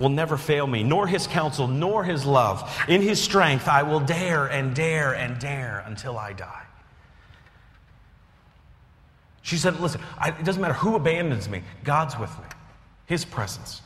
will 0.01 0.09
never 0.09 0.37
fail 0.37 0.67
me, 0.67 0.83
nor 0.83 1.07
his 1.07 1.29
counsel, 1.29 1.69
nor 1.69 2.03
his 2.03 2.25
love. 2.27 2.85
In 2.89 3.03
his 3.03 3.21
strength, 3.23 3.69
I 3.69 3.85
will 3.85 4.01
dare 4.01 4.47
and 4.47 4.75
dare 4.75 5.15
and 5.15 5.39
dare 5.39 5.85
until 5.87 6.19
I 6.19 6.33
die. 6.33 6.65
She 9.43 9.57
said, 9.57 9.79
Listen, 9.79 10.01
I, 10.19 10.31
it 10.31 10.45
doesn't 10.45 10.61
matter 10.61 10.75
who 10.75 10.97
abandons 10.97 11.49
me, 11.49 11.63
God's 11.85 12.19
with 12.19 12.31
me. 12.39 12.45
His 13.07 13.25
presence. 13.25 13.83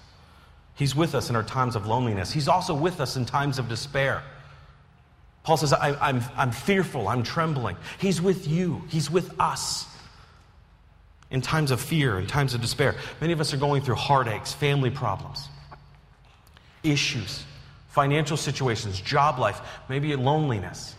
He's 0.77 0.95
with 0.95 1.15
us 1.15 1.31
in 1.31 1.37
our 1.37 1.43
times 1.43 1.77
of 1.77 1.87
loneliness. 1.87 2.33
He's 2.33 2.49
also 2.49 2.75
with 2.75 3.01
us 3.01 3.17
in 3.17 3.25
times 3.25 3.59
of 3.59 3.69
despair. 3.69 4.23
Paul 5.43 5.57
says, 5.57 5.73
I, 5.73 5.95
I'm, 6.01 6.23
I'm 6.37 6.51
fearful, 6.51 7.07
I'm 7.07 7.23
trembling. 7.23 7.77
He's 7.99 8.21
with 8.23 8.49
you, 8.49 8.83
He's 8.89 9.11
with 9.11 9.39
us 9.41 9.87
in 11.31 11.43
times 11.43 11.71
of 11.71 11.81
fear, 11.81 12.19
in 12.19 12.27
times 12.27 12.55
of 12.55 12.61
despair. 12.61 12.95
Many 13.21 13.33
of 13.33 13.41
us 13.41 13.53
are 13.53 13.57
going 13.57 13.83
through 13.83 13.97
heartaches, 13.97 14.53
family 14.53 14.91
problems, 14.91 15.49
issues, 16.85 17.45
financial 17.89 18.37
situations, 18.37 19.01
job 19.01 19.39
life, 19.39 19.61
maybe 19.89 20.15
loneliness. 20.15 20.95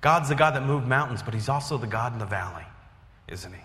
God's 0.00 0.28
the 0.28 0.34
God 0.34 0.54
that 0.54 0.64
moved 0.64 0.86
mountains, 0.86 1.22
but 1.22 1.34
He's 1.34 1.48
also 1.48 1.76
the 1.76 1.86
God 1.86 2.12
in 2.12 2.18
the 2.18 2.26
valley 2.26 2.64
isn't 3.28 3.52
he? 3.52 3.60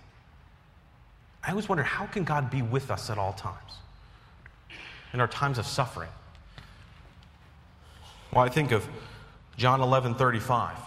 I 1.43 1.51
always 1.51 1.69
wonder 1.69 1.83
how 1.83 2.05
can 2.05 2.23
God 2.23 2.49
be 2.49 2.61
with 2.61 2.91
us 2.91 3.09
at 3.09 3.17
all 3.17 3.33
times? 3.33 3.73
In 5.13 5.19
our 5.21 5.27
times 5.27 5.57
of 5.57 5.65
suffering, 5.65 6.09
Well, 8.31 8.45
I 8.45 8.49
think 8.49 8.71
of 8.71 8.87
John 9.57 9.81
11 9.81 10.15
35. 10.15 10.77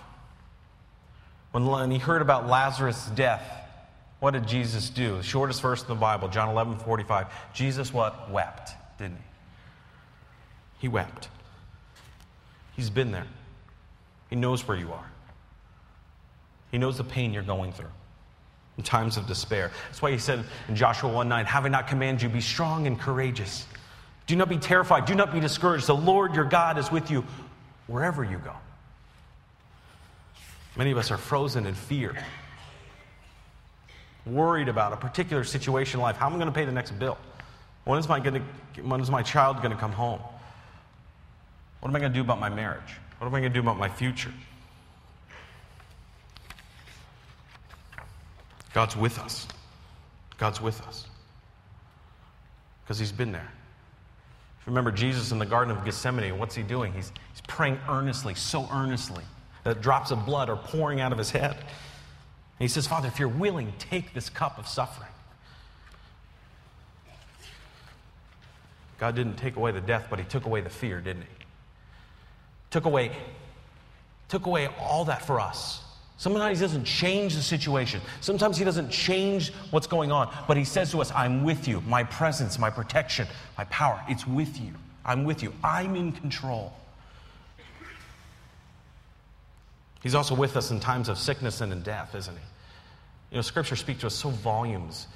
When 1.50 1.90
he 1.90 1.98
heard 1.98 2.22
about 2.22 2.48
Lazarus' 2.48 3.10
death, 3.14 3.42
what 4.20 4.30
did 4.30 4.46
Jesus 4.46 4.88
do? 4.88 5.16
The 5.16 5.22
shortest 5.22 5.60
verse 5.60 5.82
in 5.82 5.88
the 5.88 5.94
Bible, 5.96 6.28
John 6.28 6.48
11 6.48 6.78
45. 6.78 7.26
Jesus 7.52 7.92
what? 7.92 8.30
Wept, 8.30 8.70
didn't 8.98 9.16
he? 9.16 9.31
He 10.82 10.88
wept. 10.88 11.28
He's 12.74 12.90
been 12.90 13.12
there. 13.12 13.26
He 14.30 14.34
knows 14.34 14.66
where 14.66 14.76
you 14.76 14.92
are. 14.92 15.06
He 16.72 16.78
knows 16.78 16.98
the 16.98 17.04
pain 17.04 17.32
you're 17.32 17.44
going 17.44 17.72
through 17.72 17.92
in 18.76 18.82
times 18.82 19.16
of 19.16 19.28
despair. 19.28 19.70
That's 19.86 20.02
why 20.02 20.10
he 20.10 20.18
said 20.18 20.44
in 20.66 20.74
Joshua 20.74 21.08
1 21.12 21.28
9, 21.28 21.46
Have 21.46 21.66
I 21.66 21.68
not 21.68 21.86
commanded 21.86 22.24
you, 22.24 22.28
be 22.28 22.40
strong 22.40 22.88
and 22.88 22.98
courageous? 22.98 23.64
Do 24.26 24.34
not 24.34 24.48
be 24.48 24.58
terrified. 24.58 25.04
Do 25.04 25.14
not 25.14 25.32
be 25.32 25.38
discouraged. 25.38 25.86
The 25.86 25.94
Lord 25.94 26.34
your 26.34 26.46
God 26.46 26.76
is 26.78 26.90
with 26.90 27.12
you 27.12 27.24
wherever 27.86 28.24
you 28.24 28.38
go. 28.38 28.54
Many 30.74 30.90
of 30.90 30.98
us 30.98 31.12
are 31.12 31.16
frozen 31.16 31.64
in 31.64 31.74
fear, 31.74 32.16
worried 34.26 34.68
about 34.68 34.92
a 34.92 34.96
particular 34.96 35.44
situation 35.44 36.00
in 36.00 36.02
life. 36.02 36.16
How 36.16 36.26
am 36.26 36.32
I 36.32 36.36
going 36.38 36.48
to 36.48 36.52
pay 36.52 36.64
the 36.64 36.72
next 36.72 36.90
bill? 36.98 37.18
When 37.84 38.00
is 38.00 38.08
my, 38.08 38.18
gonna, 38.18 38.42
when 38.82 39.00
is 39.00 39.12
my 39.12 39.22
child 39.22 39.58
going 39.58 39.70
to 39.70 39.78
come 39.78 39.92
home? 39.92 40.18
What 41.82 41.88
am 41.88 41.96
I 41.96 41.98
going 41.98 42.12
to 42.12 42.16
do 42.16 42.20
about 42.20 42.38
my 42.38 42.48
marriage? 42.48 43.00
What 43.18 43.26
am 43.26 43.34
I 43.34 43.40
going 43.40 43.52
to 43.52 43.54
do 43.54 43.60
about 43.60 43.76
my 43.76 43.88
future? 43.88 44.32
God's 48.72 48.96
with 48.96 49.18
us. 49.18 49.48
God's 50.38 50.60
with 50.60 50.80
us. 50.82 51.08
Because 52.84 53.00
he's 53.00 53.10
been 53.10 53.32
there. 53.32 53.50
If 54.60 54.66
you 54.66 54.70
remember 54.70 54.92
Jesus 54.92 55.32
in 55.32 55.40
the 55.40 55.44
Garden 55.44 55.76
of 55.76 55.84
Gethsemane, 55.84 56.38
what's 56.38 56.54
he 56.54 56.62
doing? 56.62 56.92
He's, 56.92 57.12
he's 57.32 57.40
praying 57.48 57.80
earnestly, 57.88 58.36
so 58.36 58.68
earnestly, 58.72 59.24
that 59.64 59.82
drops 59.82 60.12
of 60.12 60.24
blood 60.24 60.48
are 60.48 60.56
pouring 60.56 61.00
out 61.00 61.10
of 61.10 61.18
his 61.18 61.32
head. 61.32 61.56
And 61.56 61.64
he 62.60 62.68
says, 62.68 62.86
Father, 62.86 63.08
if 63.08 63.18
you're 63.18 63.26
willing, 63.26 63.72
take 63.80 64.14
this 64.14 64.30
cup 64.30 64.56
of 64.56 64.68
suffering. 64.68 65.10
God 69.00 69.16
didn't 69.16 69.34
take 69.34 69.56
away 69.56 69.72
the 69.72 69.80
death, 69.80 70.06
but 70.08 70.20
he 70.20 70.24
took 70.24 70.46
away 70.46 70.60
the 70.60 70.70
fear, 70.70 71.00
didn't 71.00 71.22
he? 71.22 71.41
Took 72.72 72.86
away, 72.86 73.12
took 74.28 74.46
away 74.46 74.68
all 74.80 75.04
that 75.04 75.24
for 75.24 75.38
us. 75.38 75.82
Sometimes 76.16 76.58
he 76.58 76.64
doesn't 76.64 76.84
change 76.84 77.34
the 77.34 77.42
situation. 77.42 78.00
Sometimes 78.20 78.56
he 78.56 78.64
doesn't 78.64 78.90
change 78.90 79.52
what's 79.70 79.86
going 79.86 80.10
on. 80.10 80.32
But 80.48 80.56
he 80.56 80.64
says 80.64 80.90
to 80.92 81.00
us, 81.00 81.12
I'm 81.12 81.44
with 81.44 81.68
you. 81.68 81.80
My 81.82 82.02
presence, 82.04 82.58
my 82.58 82.70
protection, 82.70 83.28
my 83.58 83.64
power, 83.64 84.00
it's 84.08 84.26
with 84.26 84.60
you. 84.60 84.72
I'm 85.04 85.24
with 85.24 85.42
you. 85.42 85.52
I'm 85.62 85.96
in 85.96 86.12
control. 86.12 86.72
He's 90.02 90.14
also 90.14 90.34
with 90.34 90.56
us 90.56 90.70
in 90.70 90.80
times 90.80 91.08
of 91.08 91.18
sickness 91.18 91.60
and 91.60 91.72
in 91.72 91.82
death, 91.82 92.14
isn't 92.14 92.34
he? 92.34 92.42
You 93.32 93.36
know, 93.36 93.42
Scripture 93.42 93.76
speaks 93.76 94.00
to 94.00 94.06
us 94.06 94.14
so 94.14 94.30
volumes 94.30 95.08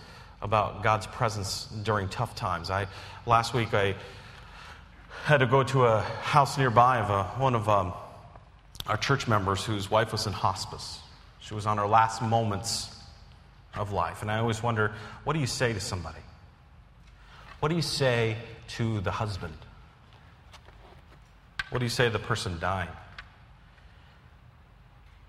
about 0.43 0.83
God's 0.83 1.07
presence 1.07 1.69
during 1.85 2.09
tough 2.09 2.35
times. 2.35 2.71
I 2.71 2.87
last 3.27 3.55
week 3.55 3.73
I 3.75 3.95
had 5.25 5.39
to 5.39 5.47
go 5.47 5.63
to 5.63 5.87
a 5.87 6.01
house 6.01 6.57
nearby 6.59 6.99
of 6.99 7.11
a, 7.11 7.25
one 7.41 7.55
of 7.55 7.69
um, 7.69 7.93
our 8.87 8.97
church 8.97 9.27
members 9.27 9.65
whose 9.65 9.91
wife 9.91 10.13
was 10.13 10.27
in 10.27 10.33
hospice. 10.33 11.01
She 11.41 11.55
was 11.55 11.67
on 11.67 11.79
her 11.79 11.87
last 11.87 12.23
moments 12.23 12.97
of 13.75 13.93
life. 13.93 14.23
And 14.23 14.31
I 14.31 14.39
always 14.39 14.63
wonder 14.63 14.93
what 15.25 15.33
do 15.33 15.41
you 15.41 15.47
say 15.47 15.73
to 15.73 15.81
somebody? 15.81 16.19
What 17.61 17.69
do 17.69 17.75
you 17.75 17.83
say 17.83 18.37
to 18.69 19.01
the 19.01 19.11
husband? 19.11 19.55
What 21.71 21.79
do 21.79 21.85
you 21.85 21.91
say 21.91 22.05
to 22.05 22.11
the 22.11 22.19
person 22.19 22.59
dying? 22.61 22.89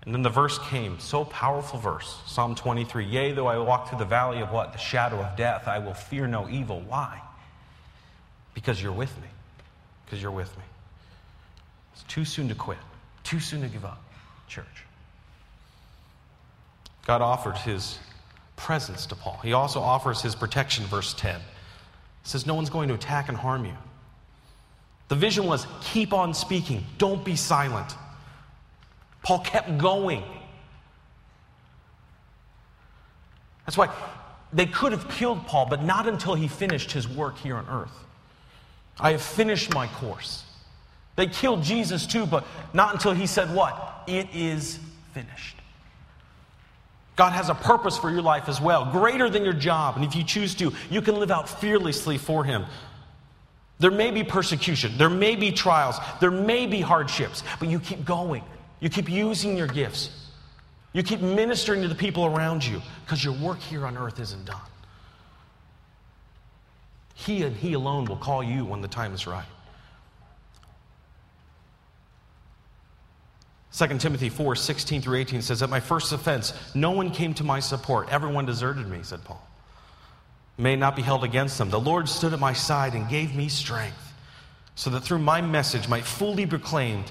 And 0.04 0.14
then 0.14 0.22
the 0.22 0.30
verse 0.30 0.58
came, 0.58 1.00
so 1.00 1.24
powerful 1.24 1.78
verse, 1.78 2.20
Psalm 2.26 2.54
23. 2.54 3.04
Yea, 3.04 3.32
though 3.32 3.46
I 3.46 3.58
walk 3.58 3.88
through 3.88 3.98
the 3.98 4.04
valley 4.04 4.40
of 4.40 4.50
what? 4.50 4.72
The 4.72 4.78
shadow 4.78 5.20
of 5.20 5.36
death, 5.36 5.68
I 5.68 5.80
will 5.80 5.94
fear 5.94 6.26
no 6.26 6.48
evil. 6.48 6.80
Why? 6.80 7.20
Because 8.54 8.82
you're 8.82 8.92
with 8.92 9.14
me. 9.20 9.28
Because 10.08 10.22
you're 10.22 10.30
with 10.30 10.56
me. 10.56 10.64
It's 11.92 12.02
too 12.04 12.24
soon 12.24 12.48
to 12.48 12.54
quit. 12.54 12.78
Too 13.24 13.40
soon 13.40 13.60
to 13.60 13.68
give 13.68 13.84
up, 13.84 14.02
church. 14.48 14.64
God 17.04 17.20
offered 17.20 17.58
his 17.58 17.98
presence 18.56 19.04
to 19.06 19.14
Paul. 19.14 19.38
He 19.42 19.52
also 19.52 19.80
offers 19.80 20.22
his 20.22 20.34
protection, 20.34 20.86
verse 20.86 21.12
10. 21.12 21.36
It 21.36 21.42
says, 22.22 22.46
No 22.46 22.54
one's 22.54 22.70
going 22.70 22.88
to 22.88 22.94
attack 22.94 23.28
and 23.28 23.36
harm 23.36 23.66
you. 23.66 23.74
The 25.08 25.14
vision 25.14 25.44
was 25.44 25.66
keep 25.82 26.14
on 26.14 26.32
speaking, 26.32 26.86
don't 26.96 27.22
be 27.22 27.36
silent. 27.36 27.94
Paul 29.22 29.40
kept 29.40 29.76
going. 29.76 30.22
That's 33.66 33.76
why 33.76 33.90
they 34.54 34.64
could 34.64 34.92
have 34.92 35.10
killed 35.10 35.46
Paul, 35.46 35.66
but 35.66 35.82
not 35.82 36.08
until 36.08 36.34
he 36.34 36.48
finished 36.48 36.92
his 36.92 37.06
work 37.06 37.36
here 37.36 37.56
on 37.56 37.66
earth. 37.68 38.06
I 39.00 39.12
have 39.12 39.22
finished 39.22 39.72
my 39.72 39.86
course. 39.86 40.44
They 41.16 41.26
killed 41.26 41.62
Jesus 41.62 42.06
too, 42.06 42.26
but 42.26 42.46
not 42.72 42.94
until 42.94 43.12
he 43.12 43.26
said, 43.26 43.54
What? 43.54 44.04
It 44.06 44.28
is 44.32 44.78
finished. 45.12 45.56
God 47.16 47.32
has 47.32 47.48
a 47.48 47.54
purpose 47.54 47.98
for 47.98 48.10
your 48.10 48.22
life 48.22 48.48
as 48.48 48.60
well, 48.60 48.84
greater 48.84 49.28
than 49.28 49.44
your 49.44 49.52
job. 49.52 49.96
And 49.96 50.04
if 50.04 50.14
you 50.14 50.22
choose 50.22 50.54
to, 50.54 50.72
you 50.88 51.02
can 51.02 51.16
live 51.16 51.32
out 51.32 51.48
fearlessly 51.48 52.16
for 52.16 52.44
Him. 52.44 52.64
There 53.80 53.90
may 53.90 54.12
be 54.12 54.22
persecution, 54.22 54.96
there 54.96 55.10
may 55.10 55.34
be 55.34 55.50
trials, 55.50 55.96
there 56.20 56.30
may 56.30 56.66
be 56.66 56.80
hardships, 56.80 57.42
but 57.58 57.68
you 57.68 57.80
keep 57.80 58.04
going. 58.04 58.44
You 58.78 58.88
keep 58.88 59.10
using 59.10 59.56
your 59.56 59.66
gifts. 59.66 60.10
You 60.92 61.02
keep 61.02 61.20
ministering 61.20 61.82
to 61.82 61.88
the 61.88 61.94
people 61.94 62.24
around 62.24 62.64
you 62.64 62.80
because 63.04 63.24
your 63.24 63.34
work 63.34 63.58
here 63.58 63.84
on 63.84 63.96
earth 63.98 64.20
isn't 64.20 64.44
done. 64.44 64.60
He 67.18 67.42
and 67.42 67.56
He 67.56 67.72
alone 67.72 68.04
will 68.04 68.16
call 68.16 68.42
you 68.42 68.64
when 68.64 68.80
the 68.80 68.88
time 68.88 69.12
is 69.12 69.26
right. 69.26 69.44
2 73.72 73.98
Timothy 73.98 74.28
4 74.28 74.56
16 74.56 75.02
through 75.02 75.18
18 75.18 75.42
says, 75.42 75.62
At 75.62 75.68
my 75.68 75.80
first 75.80 76.12
offense, 76.12 76.52
no 76.74 76.92
one 76.92 77.10
came 77.10 77.34
to 77.34 77.44
my 77.44 77.60
support. 77.60 78.08
Everyone 78.10 78.46
deserted 78.46 78.88
me, 78.88 79.00
said 79.02 79.24
Paul. 79.24 79.44
May 80.56 80.76
not 80.76 80.96
be 80.96 81.02
held 81.02 81.24
against 81.24 81.58
them. 81.58 81.70
The 81.70 81.80
Lord 81.80 82.08
stood 82.08 82.32
at 82.32 82.40
my 82.40 82.52
side 82.52 82.94
and 82.94 83.08
gave 83.08 83.34
me 83.34 83.48
strength, 83.48 84.12
so 84.74 84.90
that 84.90 85.00
through 85.00 85.18
my 85.18 85.40
message 85.40 85.88
might 85.88 86.04
fully 86.04 86.44
be 86.44 86.46
proclaimed, 86.46 87.10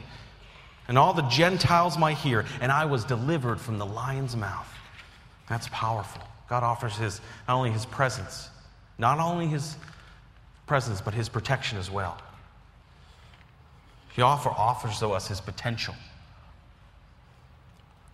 and 0.87 0.97
all 0.97 1.13
the 1.13 1.27
Gentiles 1.29 1.97
might 1.97 2.17
hear, 2.17 2.45
and 2.61 2.71
I 2.71 2.85
was 2.85 3.03
delivered 3.03 3.59
from 3.59 3.77
the 3.77 3.85
lion's 3.85 4.35
mouth. 4.35 4.67
That's 5.49 5.67
powerful. 5.69 6.23
God 6.49 6.63
offers 6.63 6.95
his 6.95 7.21
not 7.47 7.57
only 7.57 7.71
his 7.71 7.85
presence, 7.85 8.49
not 8.97 9.19
only 9.19 9.47
his 9.47 9.75
presence, 10.67 11.01
but 11.01 11.13
his 11.13 11.29
protection 11.29 11.77
as 11.77 11.89
well. 11.89 12.17
He 14.13 14.21
offer, 14.21 14.49
offers 14.49 14.99
to 14.99 15.09
us 15.09 15.27
his 15.27 15.39
potential. 15.39 15.95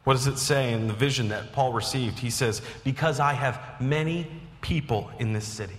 What 0.03 0.13
does 0.13 0.27
it 0.27 0.37
say 0.37 0.73
in 0.73 0.87
the 0.87 0.93
vision 0.93 1.29
that 1.29 1.53
Paul 1.53 1.73
received? 1.73 2.19
He 2.19 2.29
says, 2.29 2.61
Because 2.83 3.19
I 3.19 3.33
have 3.33 3.59
many 3.79 4.27
people 4.61 5.09
in 5.19 5.33
this 5.33 5.45
city. 5.45 5.77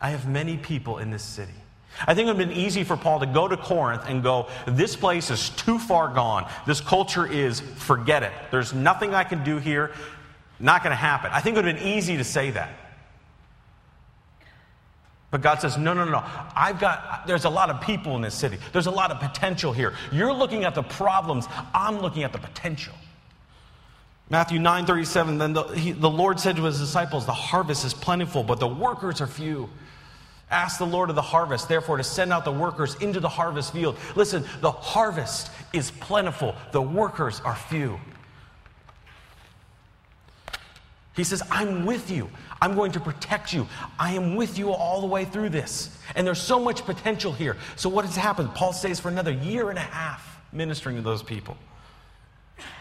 I 0.00 0.10
have 0.10 0.28
many 0.28 0.56
people 0.56 0.98
in 0.98 1.10
this 1.10 1.22
city. 1.22 1.52
I 2.06 2.14
think 2.14 2.28
it 2.28 2.32
would 2.32 2.40
have 2.40 2.48
been 2.48 2.56
easy 2.56 2.84
for 2.84 2.96
Paul 2.96 3.20
to 3.20 3.26
go 3.26 3.48
to 3.48 3.56
Corinth 3.56 4.04
and 4.06 4.22
go, 4.22 4.48
This 4.66 4.96
place 4.96 5.30
is 5.30 5.50
too 5.50 5.78
far 5.78 6.08
gone. 6.08 6.50
This 6.66 6.80
culture 6.80 7.30
is, 7.30 7.60
forget 7.60 8.22
it. 8.22 8.32
There's 8.50 8.72
nothing 8.72 9.14
I 9.14 9.24
can 9.24 9.44
do 9.44 9.58
here. 9.58 9.92
Not 10.60 10.82
going 10.82 10.92
to 10.92 10.96
happen. 10.96 11.30
I 11.32 11.40
think 11.40 11.56
it 11.56 11.58
would 11.58 11.66
have 11.66 11.76
been 11.76 11.92
easy 11.92 12.16
to 12.16 12.24
say 12.24 12.50
that. 12.52 12.87
But 15.30 15.42
God 15.42 15.60
says, 15.60 15.76
no, 15.76 15.92
no, 15.92 16.04
no. 16.06 16.24
I've 16.56 16.80
got, 16.80 17.26
there's 17.26 17.44
a 17.44 17.50
lot 17.50 17.68
of 17.68 17.82
people 17.82 18.16
in 18.16 18.22
this 18.22 18.34
city. 18.34 18.58
There's 18.72 18.86
a 18.86 18.90
lot 18.90 19.10
of 19.10 19.20
potential 19.20 19.72
here. 19.72 19.92
You're 20.10 20.32
looking 20.32 20.64
at 20.64 20.74
the 20.74 20.82
problems. 20.82 21.46
I'm 21.74 22.00
looking 22.00 22.22
at 22.22 22.32
the 22.32 22.38
potential. 22.38 22.94
Matthew 24.30 24.58
9 24.58 24.86
37, 24.86 25.38
then 25.38 25.52
the, 25.54 25.62
he, 25.64 25.92
the 25.92 26.08
Lord 26.10 26.38
said 26.38 26.56
to 26.56 26.64
his 26.64 26.78
disciples, 26.78 27.26
The 27.26 27.32
harvest 27.32 27.84
is 27.84 27.94
plentiful, 27.94 28.42
but 28.42 28.60
the 28.60 28.68
workers 28.68 29.20
are 29.20 29.26
few. 29.26 29.68
Ask 30.50 30.78
the 30.78 30.86
Lord 30.86 31.10
of 31.10 31.16
the 31.16 31.22
harvest, 31.22 31.68
therefore, 31.68 31.98
to 31.98 32.04
send 32.04 32.32
out 32.32 32.44
the 32.44 32.52
workers 32.52 32.94
into 32.96 33.20
the 33.20 33.28
harvest 33.28 33.72
field. 33.72 33.98
Listen, 34.16 34.44
the 34.60 34.70
harvest 34.70 35.50
is 35.74 35.90
plentiful, 35.90 36.54
the 36.72 36.80
workers 36.80 37.40
are 37.40 37.54
few. 37.54 38.00
He 41.18 41.24
says, 41.24 41.42
I'm 41.50 41.84
with 41.84 42.12
you. 42.12 42.30
I'm 42.62 42.76
going 42.76 42.92
to 42.92 43.00
protect 43.00 43.52
you. 43.52 43.66
I 43.98 44.12
am 44.12 44.36
with 44.36 44.56
you 44.56 44.70
all 44.70 45.00
the 45.00 45.08
way 45.08 45.24
through 45.24 45.48
this. 45.48 45.90
And 46.14 46.24
there's 46.24 46.40
so 46.40 46.60
much 46.60 46.84
potential 46.84 47.32
here. 47.32 47.56
So, 47.74 47.88
what 47.88 48.04
has 48.04 48.14
happened? 48.14 48.54
Paul 48.54 48.72
stays 48.72 49.00
for 49.00 49.08
another 49.08 49.32
year 49.32 49.68
and 49.68 49.78
a 49.78 49.82
half 49.82 50.40
ministering 50.52 50.94
to 50.94 51.02
those 51.02 51.24
people. 51.24 51.56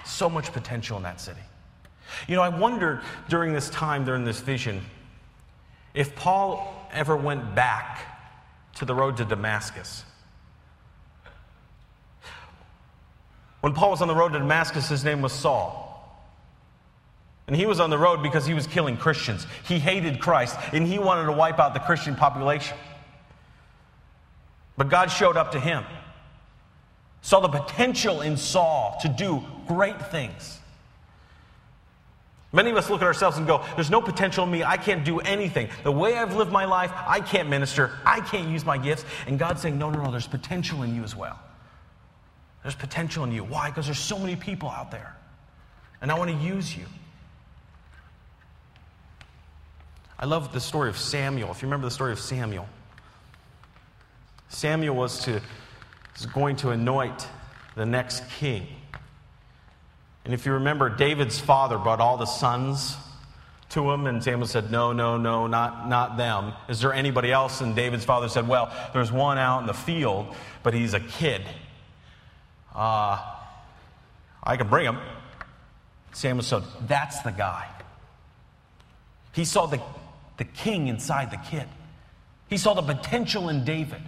So 0.06 0.30
much 0.30 0.54
potential 0.54 0.98
in 0.98 1.04
that 1.04 1.20
city. 1.20 1.40
You 2.28 2.36
know, 2.36 2.44
I 2.44 2.50
wondered 2.50 3.02
during 3.28 3.54
this 3.54 3.72
time, 3.72 4.06
during 4.06 4.24
this 4.24 4.40
vision, 4.40 4.82
if 5.96 6.16
Paul 6.16 6.88
ever 6.94 7.18
went 7.18 7.56
back 7.56 8.06
to 8.76 8.86
the 8.86 8.94
road 8.94 9.18
to 9.18 9.26
Damascus. 9.26 10.04
When 13.62 13.74
Paul 13.74 13.90
was 13.90 14.04
on 14.04 14.08
the 14.08 14.16
road 14.16 14.34
to 14.34 14.40
Damascus, 14.40 14.90
his 14.90 15.04
name 15.04 15.24
was 15.24 15.34
Saul. 15.34 15.87
And 17.48 17.56
he 17.56 17.66
was 17.66 17.80
on 17.80 17.90
the 17.90 17.98
road 17.98 18.22
because 18.22 18.46
he 18.46 18.54
was 18.54 18.68
killing 18.68 18.98
Christians. 18.98 19.48
He 19.66 19.80
hated 19.80 20.20
Christ 20.20 20.58
and 20.74 20.86
he 20.86 21.00
wanted 21.00 21.26
to 21.26 21.32
wipe 21.32 21.60
out 21.60 21.74
the 21.74 21.80
Christian 21.80 22.16
population. 22.16 22.78
But 24.76 24.90
God 24.90 25.08
showed 25.08 25.38
up 25.38 25.54
to 25.54 25.60
him, 25.60 25.84
saw 27.22 27.40
the 27.40 27.48
potential 27.48 28.22
in 28.22 28.38
Saul 28.38 28.98
to 29.02 29.08
do 29.08 29.44
great 29.66 30.00
things. 30.12 30.60
Many 32.54 32.72
of 32.72 32.78
us 32.78 32.90
look 32.90 33.02
at 33.02 33.08
ourselves 33.08 33.38
and 33.38 33.46
go, 33.46 33.64
There's 33.76 33.90
no 33.90 34.02
potential 34.02 34.44
in 34.46 34.52
me. 34.52 34.64
I 34.64 34.78
can't 34.78 35.04
do 35.04 35.20
anything. 35.20 35.70
The 35.84 35.92
way 35.92 36.18
I've 36.18 36.36
lived 36.36 36.52
my 36.52 36.66
life, 36.66 36.92
I 36.96 37.20
can't 37.20 37.50
minister. 37.50 37.92
I 38.06 38.22
can't 38.22 38.50
use 38.50 38.66
my 38.66 38.78
gifts. 38.78 39.04
And 39.26 39.38
God's 39.38 39.62
saying, 39.62 39.78
No, 39.78 39.90
no, 39.90 40.04
no, 40.04 40.12
there's 40.12 40.28
potential 40.28 40.84
in 40.84 40.96
you 40.96 41.04
as 41.04 41.16
well. 41.16 41.38
There's 42.64 42.76
potential 42.76 43.24
in 43.26 43.32
you. 43.32 43.44
Why? 43.44 43.70
Because 43.70 43.86
there's 43.86 44.00
so 44.00 44.18
many 44.18 44.36
people 44.36 44.70
out 44.70 44.92
there. 44.92 45.16
And 46.02 46.12
I 46.12 46.18
want 46.18 46.32
to 46.32 46.38
use 46.38 46.76
you. 46.76 46.86
I 50.20 50.26
love 50.26 50.52
the 50.52 50.60
story 50.60 50.90
of 50.90 50.98
Samuel. 50.98 51.52
If 51.52 51.62
you 51.62 51.68
remember 51.68 51.86
the 51.86 51.92
story 51.92 52.12
of 52.12 52.20
Samuel, 52.20 52.68
Samuel 54.50 54.96
was, 54.96 55.20
to, 55.26 55.42
was 56.16 56.26
going 56.26 56.56
to 56.58 56.72
anoint 56.72 57.28
the 57.76 57.86
next 57.86 58.24
king. 58.40 58.68
And 60.26 60.34
if 60.34 60.46
you 60.46 60.54
remember, 60.54 60.90
David's 60.90 61.40
father 61.40 61.78
brought 61.78 62.00
all 62.00 62.18
the 62.18 62.26
sons 62.26 62.98
to 63.70 63.92
him, 63.92 64.08
and 64.08 64.24
Samuel 64.24 64.48
said, 64.48 64.72
No, 64.72 64.92
no, 64.92 65.18
no, 65.18 65.46
not, 65.46 65.88
not 65.88 66.18
them. 66.18 66.54
Is 66.68 66.82
there 66.82 66.94
anybody 66.94 67.32
else? 67.32 67.62
And 67.62 67.76
David's 67.76 68.06
father 68.06 68.28
said, 68.28 68.48
Well, 68.48 68.72
there's 68.94 69.12
one 69.12 69.38
out 69.38 69.60
in 69.60 69.68
the 69.68 69.74
field, 69.74 70.34
but 70.64 70.74
he's 70.74 70.94
a 70.96 71.00
kid. 71.00 71.44
Uh, 72.74 73.22
I 74.44 74.58
can 74.58 74.68
bring 74.68 74.86
him. 74.86 74.98
Samuel 76.14 76.44
said, 76.44 76.64
That's 76.88 77.22
the 77.22 77.32
guy. 77.32 77.68
He 79.34 79.46
saw 79.46 79.68
the 79.68 79.80
the 80.38 80.46
king 80.46 80.88
inside 80.88 81.32
the 81.32 81.38
kid. 81.38 81.68
He 82.50 82.58
saw 82.58 82.74
the 82.74 82.82
potential 82.82 83.50
in 83.50 83.66
David 83.66 84.02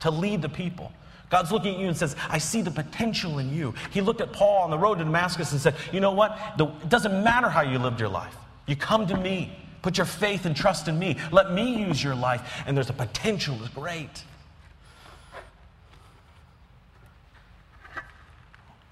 to 0.00 0.10
lead 0.10 0.42
the 0.42 0.48
people. 0.48 0.92
God's 1.30 1.52
looking 1.52 1.74
at 1.74 1.80
you 1.80 1.88
and 1.88 1.96
says, 1.96 2.16
I 2.30 2.38
see 2.38 2.62
the 2.62 2.70
potential 2.70 3.38
in 3.38 3.54
you. 3.54 3.74
He 3.90 4.00
looked 4.00 4.20
at 4.20 4.32
Paul 4.32 4.62
on 4.62 4.70
the 4.70 4.78
road 4.78 4.98
to 4.98 5.04
Damascus 5.04 5.52
and 5.52 5.60
said, 5.60 5.74
You 5.92 6.00
know 6.00 6.12
what? 6.12 6.38
The, 6.56 6.66
it 6.66 6.88
doesn't 6.88 7.22
matter 7.22 7.50
how 7.50 7.60
you 7.60 7.78
lived 7.78 8.00
your 8.00 8.08
life. 8.08 8.34
You 8.66 8.76
come 8.76 9.06
to 9.08 9.16
me, 9.16 9.52
put 9.82 9.98
your 9.98 10.06
faith 10.06 10.46
and 10.46 10.56
trust 10.56 10.88
in 10.88 10.98
me. 10.98 11.18
Let 11.30 11.52
me 11.52 11.84
use 11.84 12.02
your 12.02 12.14
life, 12.14 12.62
and 12.66 12.76
there's 12.76 12.90
a 12.90 12.94
potential 12.94 13.56
that's 13.56 13.74
great. 13.74 14.24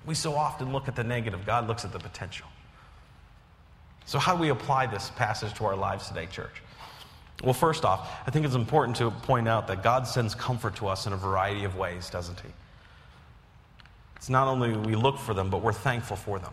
We 0.04 0.14
so 0.14 0.34
often 0.34 0.72
look 0.72 0.88
at 0.88 0.94
the 0.94 1.04
negative, 1.04 1.44
God 1.46 1.66
looks 1.66 1.84
at 1.84 1.92
the 1.92 1.98
potential. 1.98 2.46
So, 4.06 4.20
how 4.20 4.36
do 4.36 4.40
we 4.40 4.50
apply 4.50 4.86
this 4.86 5.10
passage 5.10 5.52
to 5.54 5.66
our 5.66 5.76
lives 5.76 6.08
today, 6.08 6.26
church? 6.26 6.62
Well, 7.42 7.52
first 7.52 7.84
off, 7.84 8.08
I 8.26 8.30
think 8.30 8.46
it's 8.46 8.54
important 8.54 8.96
to 8.98 9.10
point 9.10 9.48
out 9.48 9.66
that 9.66 9.82
God 9.82 10.06
sends 10.06 10.34
comfort 10.34 10.76
to 10.76 10.86
us 10.86 11.06
in 11.06 11.12
a 11.12 11.16
variety 11.16 11.64
of 11.64 11.76
ways, 11.76 12.08
doesn't 12.08 12.40
He? 12.40 12.48
It's 14.16 14.30
not 14.30 14.48
only 14.48 14.74
we 14.76 14.94
look 14.94 15.18
for 15.18 15.34
them, 15.34 15.50
but 15.50 15.60
we're 15.60 15.72
thankful 15.72 16.16
for 16.16 16.38
them. 16.38 16.52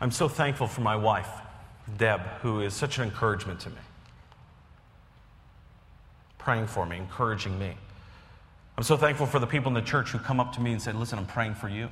I'm 0.00 0.10
so 0.10 0.28
thankful 0.28 0.68
for 0.68 0.82
my 0.82 0.94
wife, 0.94 1.28
Deb, 1.96 2.20
who 2.42 2.60
is 2.60 2.74
such 2.74 2.98
an 2.98 3.04
encouragement 3.04 3.60
to 3.60 3.70
me. 3.70 3.76
Praying 6.36 6.68
for 6.68 6.86
me, 6.86 6.98
encouraging 6.98 7.58
me. 7.58 7.74
I'm 8.76 8.84
so 8.84 8.96
thankful 8.96 9.26
for 9.26 9.40
the 9.40 9.46
people 9.46 9.68
in 9.68 9.74
the 9.74 9.82
church 9.82 10.10
who 10.10 10.18
come 10.18 10.38
up 10.38 10.52
to 10.52 10.60
me 10.60 10.72
and 10.72 10.80
said, 10.80 10.94
Listen, 10.94 11.18
I'm 11.18 11.26
praying 11.26 11.54
for 11.54 11.68
you. 11.68 11.88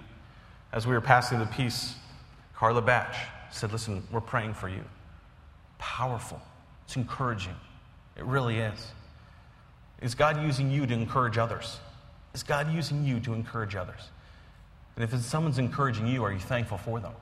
As 0.72 0.86
we 0.86 0.92
were 0.92 1.00
passing 1.00 1.40
the 1.40 1.46
peace, 1.46 1.96
Carla 2.54 2.82
Batch, 2.82 3.16
said, 3.50 3.72
Listen, 3.72 4.02
we're 4.11 4.20
praying 4.20 4.54
for 4.54 4.68
you. 4.68 4.85
Powerful. 5.78 6.40
It's 6.85 6.96
encouraging. 6.96 7.54
It 8.16 8.24
really 8.24 8.59
is. 8.59 8.92
Is 10.02 10.14
God 10.14 10.42
using 10.42 10.70
you 10.70 10.87
to 10.87 10.94
encourage 10.94 11.38
others? 11.38 11.78
Is 12.35 12.42
God 12.42 12.72
using 12.72 13.04
you 13.04 13.18
to 13.20 13.32
encourage 13.32 13.74
others? 13.74 14.11
And 14.96 15.04
if 15.04 15.18
someone's 15.22 15.59
encouraging 15.59 16.06
you, 16.06 16.24
are 16.24 16.32
you 16.32 16.38
thankful 16.38 16.78
for 16.78 17.00
them? 17.00 17.12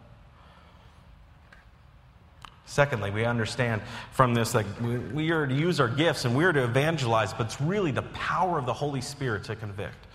Secondly, 2.67 3.11
we 3.11 3.25
understand 3.25 3.83
from 4.11 4.35
this 4.35 4.53
that 4.53 4.65
we 4.81 5.31
are 5.31 5.47
to 5.47 5.55
use 5.55 5.81
our 5.81 5.89
gifts 5.89 6.25
and 6.25 6.35
we 6.35 6.45
are 6.45 6.53
to 6.53 6.65
evangelize, 6.65 7.33
but 7.33 7.47
it's 7.47 7.61
really 7.61 7.91
the 7.91 8.03
power 8.03 8.59
of 8.59 8.67
the 8.67 8.73
Holy 8.73 9.01
Spirit 9.01 9.45
to 9.45 9.57
convict. 9.57 10.07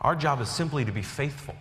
Our 0.00 0.16
job 0.16 0.40
is 0.40 0.48
simply 0.48 0.84
to 0.84 0.92
be 0.92 1.02
faithful. 1.02 1.56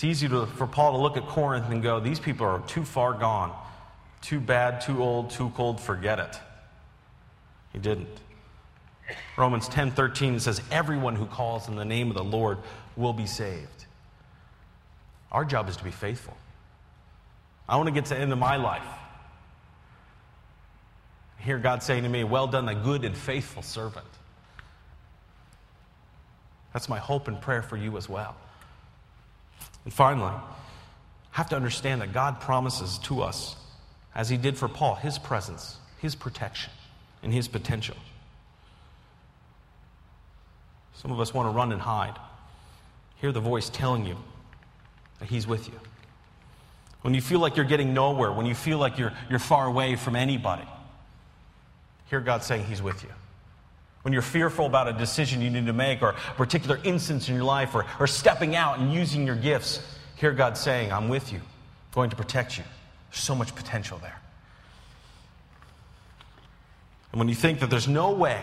It's 0.00 0.04
easy 0.06 0.30
to, 0.30 0.46
for 0.46 0.66
Paul 0.66 0.92
to 0.92 0.98
look 0.98 1.18
at 1.18 1.26
Corinth 1.26 1.68
and 1.68 1.82
go, 1.82 2.00
these 2.00 2.18
people 2.18 2.46
are 2.46 2.60
too 2.60 2.86
far 2.86 3.12
gone, 3.12 3.52
too 4.22 4.40
bad, 4.40 4.80
too 4.80 5.02
old, 5.02 5.28
too 5.28 5.52
cold, 5.54 5.78
forget 5.78 6.18
it. 6.18 6.38
He 7.74 7.80
didn't. 7.80 8.08
Romans 9.36 9.68
10 9.68 9.90
13 9.90 10.40
says, 10.40 10.62
Everyone 10.70 11.16
who 11.16 11.26
calls 11.26 11.68
in 11.68 11.76
the 11.76 11.84
name 11.84 12.08
of 12.08 12.16
the 12.16 12.24
Lord 12.24 12.56
will 12.96 13.12
be 13.12 13.26
saved. 13.26 13.84
Our 15.30 15.44
job 15.44 15.68
is 15.68 15.76
to 15.76 15.84
be 15.84 15.90
faithful. 15.90 16.34
I 17.68 17.76
want 17.76 17.88
to 17.88 17.92
get 17.92 18.06
to 18.06 18.14
the 18.14 18.20
end 18.20 18.32
of 18.32 18.38
my 18.38 18.56
life. 18.56 18.88
Hear 21.40 21.58
God 21.58 21.82
saying 21.82 22.04
to 22.04 22.08
me, 22.08 22.24
Well 22.24 22.46
done, 22.46 22.64
thy 22.64 22.72
good 22.72 23.04
and 23.04 23.14
faithful 23.14 23.60
servant. 23.60 24.06
That's 26.72 26.88
my 26.88 26.98
hope 26.98 27.28
and 27.28 27.38
prayer 27.38 27.60
for 27.60 27.76
you 27.76 27.98
as 27.98 28.08
well. 28.08 28.34
And 29.84 29.92
finally, 29.92 30.32
have 31.30 31.48
to 31.50 31.56
understand 31.56 32.00
that 32.00 32.12
God 32.12 32.40
promises 32.40 32.98
to 33.04 33.22
us, 33.22 33.56
as 34.14 34.28
He 34.28 34.36
did 34.36 34.58
for 34.58 34.68
Paul, 34.68 34.96
His 34.96 35.18
presence, 35.18 35.76
His 35.98 36.14
protection, 36.14 36.72
and 37.22 37.32
His 37.32 37.48
potential. 37.48 37.96
Some 40.94 41.12
of 41.12 41.20
us 41.20 41.32
want 41.32 41.46
to 41.46 41.56
run 41.56 41.72
and 41.72 41.80
hide. 41.80 42.18
Hear 43.16 43.32
the 43.32 43.40
voice 43.40 43.70
telling 43.70 44.04
you 44.04 44.16
that 45.18 45.28
He's 45.28 45.46
with 45.46 45.68
you. 45.68 45.78
When 47.02 47.14
you 47.14 47.22
feel 47.22 47.38
like 47.38 47.56
you're 47.56 47.64
getting 47.64 47.94
nowhere, 47.94 48.30
when 48.30 48.44
you 48.44 48.54
feel 48.54 48.78
like 48.78 48.98
you're, 48.98 49.12
you're 49.30 49.38
far 49.38 49.66
away 49.66 49.96
from 49.96 50.16
anybody, 50.16 50.68
hear 52.06 52.20
God 52.20 52.42
saying 52.42 52.66
He's 52.66 52.82
with 52.82 53.02
you. 53.02 53.10
When 54.02 54.12
you're 54.12 54.22
fearful 54.22 54.66
about 54.66 54.88
a 54.88 54.92
decision 54.94 55.42
you 55.42 55.50
need 55.50 55.66
to 55.66 55.72
make 55.72 56.00
or 56.00 56.10
a 56.10 56.34
particular 56.34 56.80
instance 56.84 57.28
in 57.28 57.34
your 57.34 57.44
life 57.44 57.74
or, 57.74 57.84
or 57.98 58.06
stepping 58.06 58.56
out 58.56 58.78
and 58.78 58.92
using 58.92 59.26
your 59.26 59.36
gifts, 59.36 59.80
hear 60.16 60.32
God 60.32 60.56
saying, 60.56 60.90
I'm 60.90 61.08
with 61.08 61.32
you, 61.32 61.38
I'm 61.38 61.92
going 61.92 62.10
to 62.10 62.16
protect 62.16 62.56
you. 62.56 62.64
There's 63.10 63.22
so 63.22 63.34
much 63.34 63.54
potential 63.54 63.98
there. 63.98 64.18
And 67.12 67.18
when 67.18 67.28
you 67.28 67.34
think 67.34 67.60
that 67.60 67.68
there's 67.68 67.88
no 67.88 68.12
way 68.12 68.42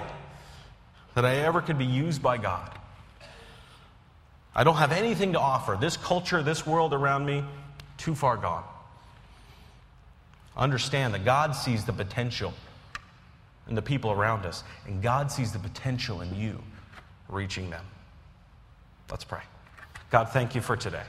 that 1.15 1.25
I 1.25 1.37
ever 1.37 1.61
could 1.61 1.77
be 1.77 1.85
used 1.85 2.21
by 2.21 2.37
God, 2.37 2.69
I 4.53 4.63
don't 4.63 4.75
have 4.75 4.91
anything 4.91 5.33
to 5.33 5.39
offer. 5.39 5.77
This 5.79 5.97
culture, 5.97 6.43
this 6.43 6.65
world 6.65 6.93
around 6.93 7.25
me, 7.25 7.43
too 7.97 8.13
far 8.13 8.37
gone. 8.37 8.63
Understand 10.55 11.13
that 11.13 11.23
God 11.23 11.55
sees 11.55 11.85
the 11.85 11.93
potential 11.93 12.53
and 13.67 13.77
the 13.77 13.81
people 13.81 14.11
around 14.11 14.45
us. 14.45 14.63
And 14.85 15.01
God 15.01 15.31
sees 15.31 15.51
the 15.51 15.59
potential 15.59 16.21
in 16.21 16.35
you 16.35 16.61
reaching 17.29 17.69
them. 17.69 17.85
Let's 19.09 19.23
pray. 19.23 19.41
God, 20.09 20.29
thank 20.29 20.55
you 20.55 20.61
for 20.61 20.75
today. 20.75 21.03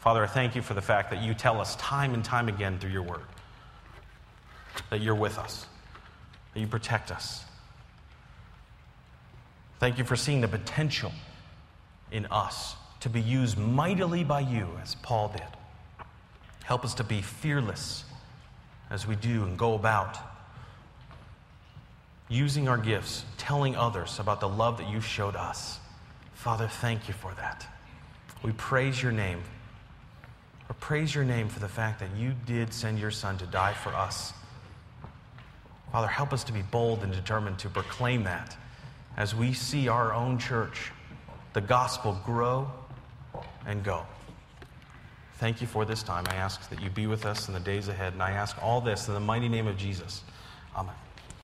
Father, 0.00 0.22
I 0.22 0.26
thank 0.26 0.54
you 0.54 0.62
for 0.62 0.74
the 0.74 0.82
fact 0.82 1.10
that 1.10 1.22
you 1.22 1.34
tell 1.34 1.60
us 1.60 1.76
time 1.76 2.14
and 2.14 2.24
time 2.24 2.48
again 2.48 2.78
through 2.78 2.90
your 2.90 3.02
word 3.02 3.24
that 4.90 5.00
you're 5.00 5.14
with 5.14 5.38
us, 5.38 5.66
that 6.54 6.60
you 6.60 6.66
protect 6.66 7.10
us. 7.10 7.44
Thank 9.80 9.98
you 9.98 10.04
for 10.04 10.16
seeing 10.16 10.40
the 10.40 10.48
potential 10.48 11.12
in 12.10 12.26
us 12.26 12.74
to 13.00 13.08
be 13.08 13.20
used 13.20 13.58
mightily 13.58 14.24
by 14.24 14.40
you, 14.40 14.68
as 14.82 14.94
Paul 14.96 15.28
did. 15.28 15.42
Help 16.64 16.84
us 16.84 16.94
to 16.94 17.04
be 17.04 17.22
fearless 17.22 18.04
as 18.90 19.06
we 19.06 19.16
do 19.16 19.44
and 19.44 19.58
go 19.58 19.74
about 19.74 20.18
using 22.28 22.68
our 22.68 22.78
gifts, 22.78 23.24
telling 23.36 23.76
others 23.76 24.18
about 24.18 24.40
the 24.40 24.48
love 24.48 24.78
that 24.78 24.88
you 24.88 25.00
showed 25.00 25.36
us. 25.36 25.78
Father, 26.34 26.68
thank 26.68 27.08
you 27.08 27.14
for 27.14 27.32
that. 27.34 27.66
We 28.42 28.52
praise 28.52 29.02
your 29.02 29.12
name. 29.12 29.42
Or 30.68 30.74
praise 30.74 31.14
your 31.14 31.24
name 31.24 31.48
for 31.48 31.60
the 31.60 31.68
fact 31.68 32.00
that 32.00 32.10
you 32.16 32.34
did 32.46 32.72
send 32.72 32.98
your 32.98 33.10
son 33.10 33.38
to 33.38 33.46
die 33.46 33.72
for 33.72 33.94
us. 33.94 34.32
Father, 35.90 36.06
help 36.06 36.32
us 36.32 36.44
to 36.44 36.52
be 36.52 36.62
bold 36.62 37.02
and 37.02 37.12
determined 37.12 37.58
to 37.60 37.68
proclaim 37.70 38.24
that 38.24 38.56
as 39.16 39.34
we 39.34 39.52
see 39.52 39.88
our 39.88 40.14
own 40.14 40.38
church, 40.38 40.92
the 41.54 41.60
gospel 41.60 42.20
grow 42.24 42.70
and 43.66 43.82
go. 43.82 44.06
Thank 45.38 45.60
you 45.60 45.66
for 45.66 45.84
this 45.84 46.02
time. 46.02 46.24
I 46.28 46.34
ask 46.34 46.68
that 46.70 46.80
you 46.82 46.90
be 46.90 47.06
with 47.06 47.26
us 47.26 47.48
in 47.48 47.54
the 47.54 47.60
days 47.60 47.88
ahead, 47.88 48.12
and 48.12 48.22
I 48.22 48.30
ask 48.30 48.56
all 48.62 48.80
this 48.80 49.08
in 49.08 49.14
the 49.14 49.20
mighty 49.20 49.48
name 49.48 49.66
of 49.66 49.76
Jesus. 49.76 50.22
Amen. 50.76 50.94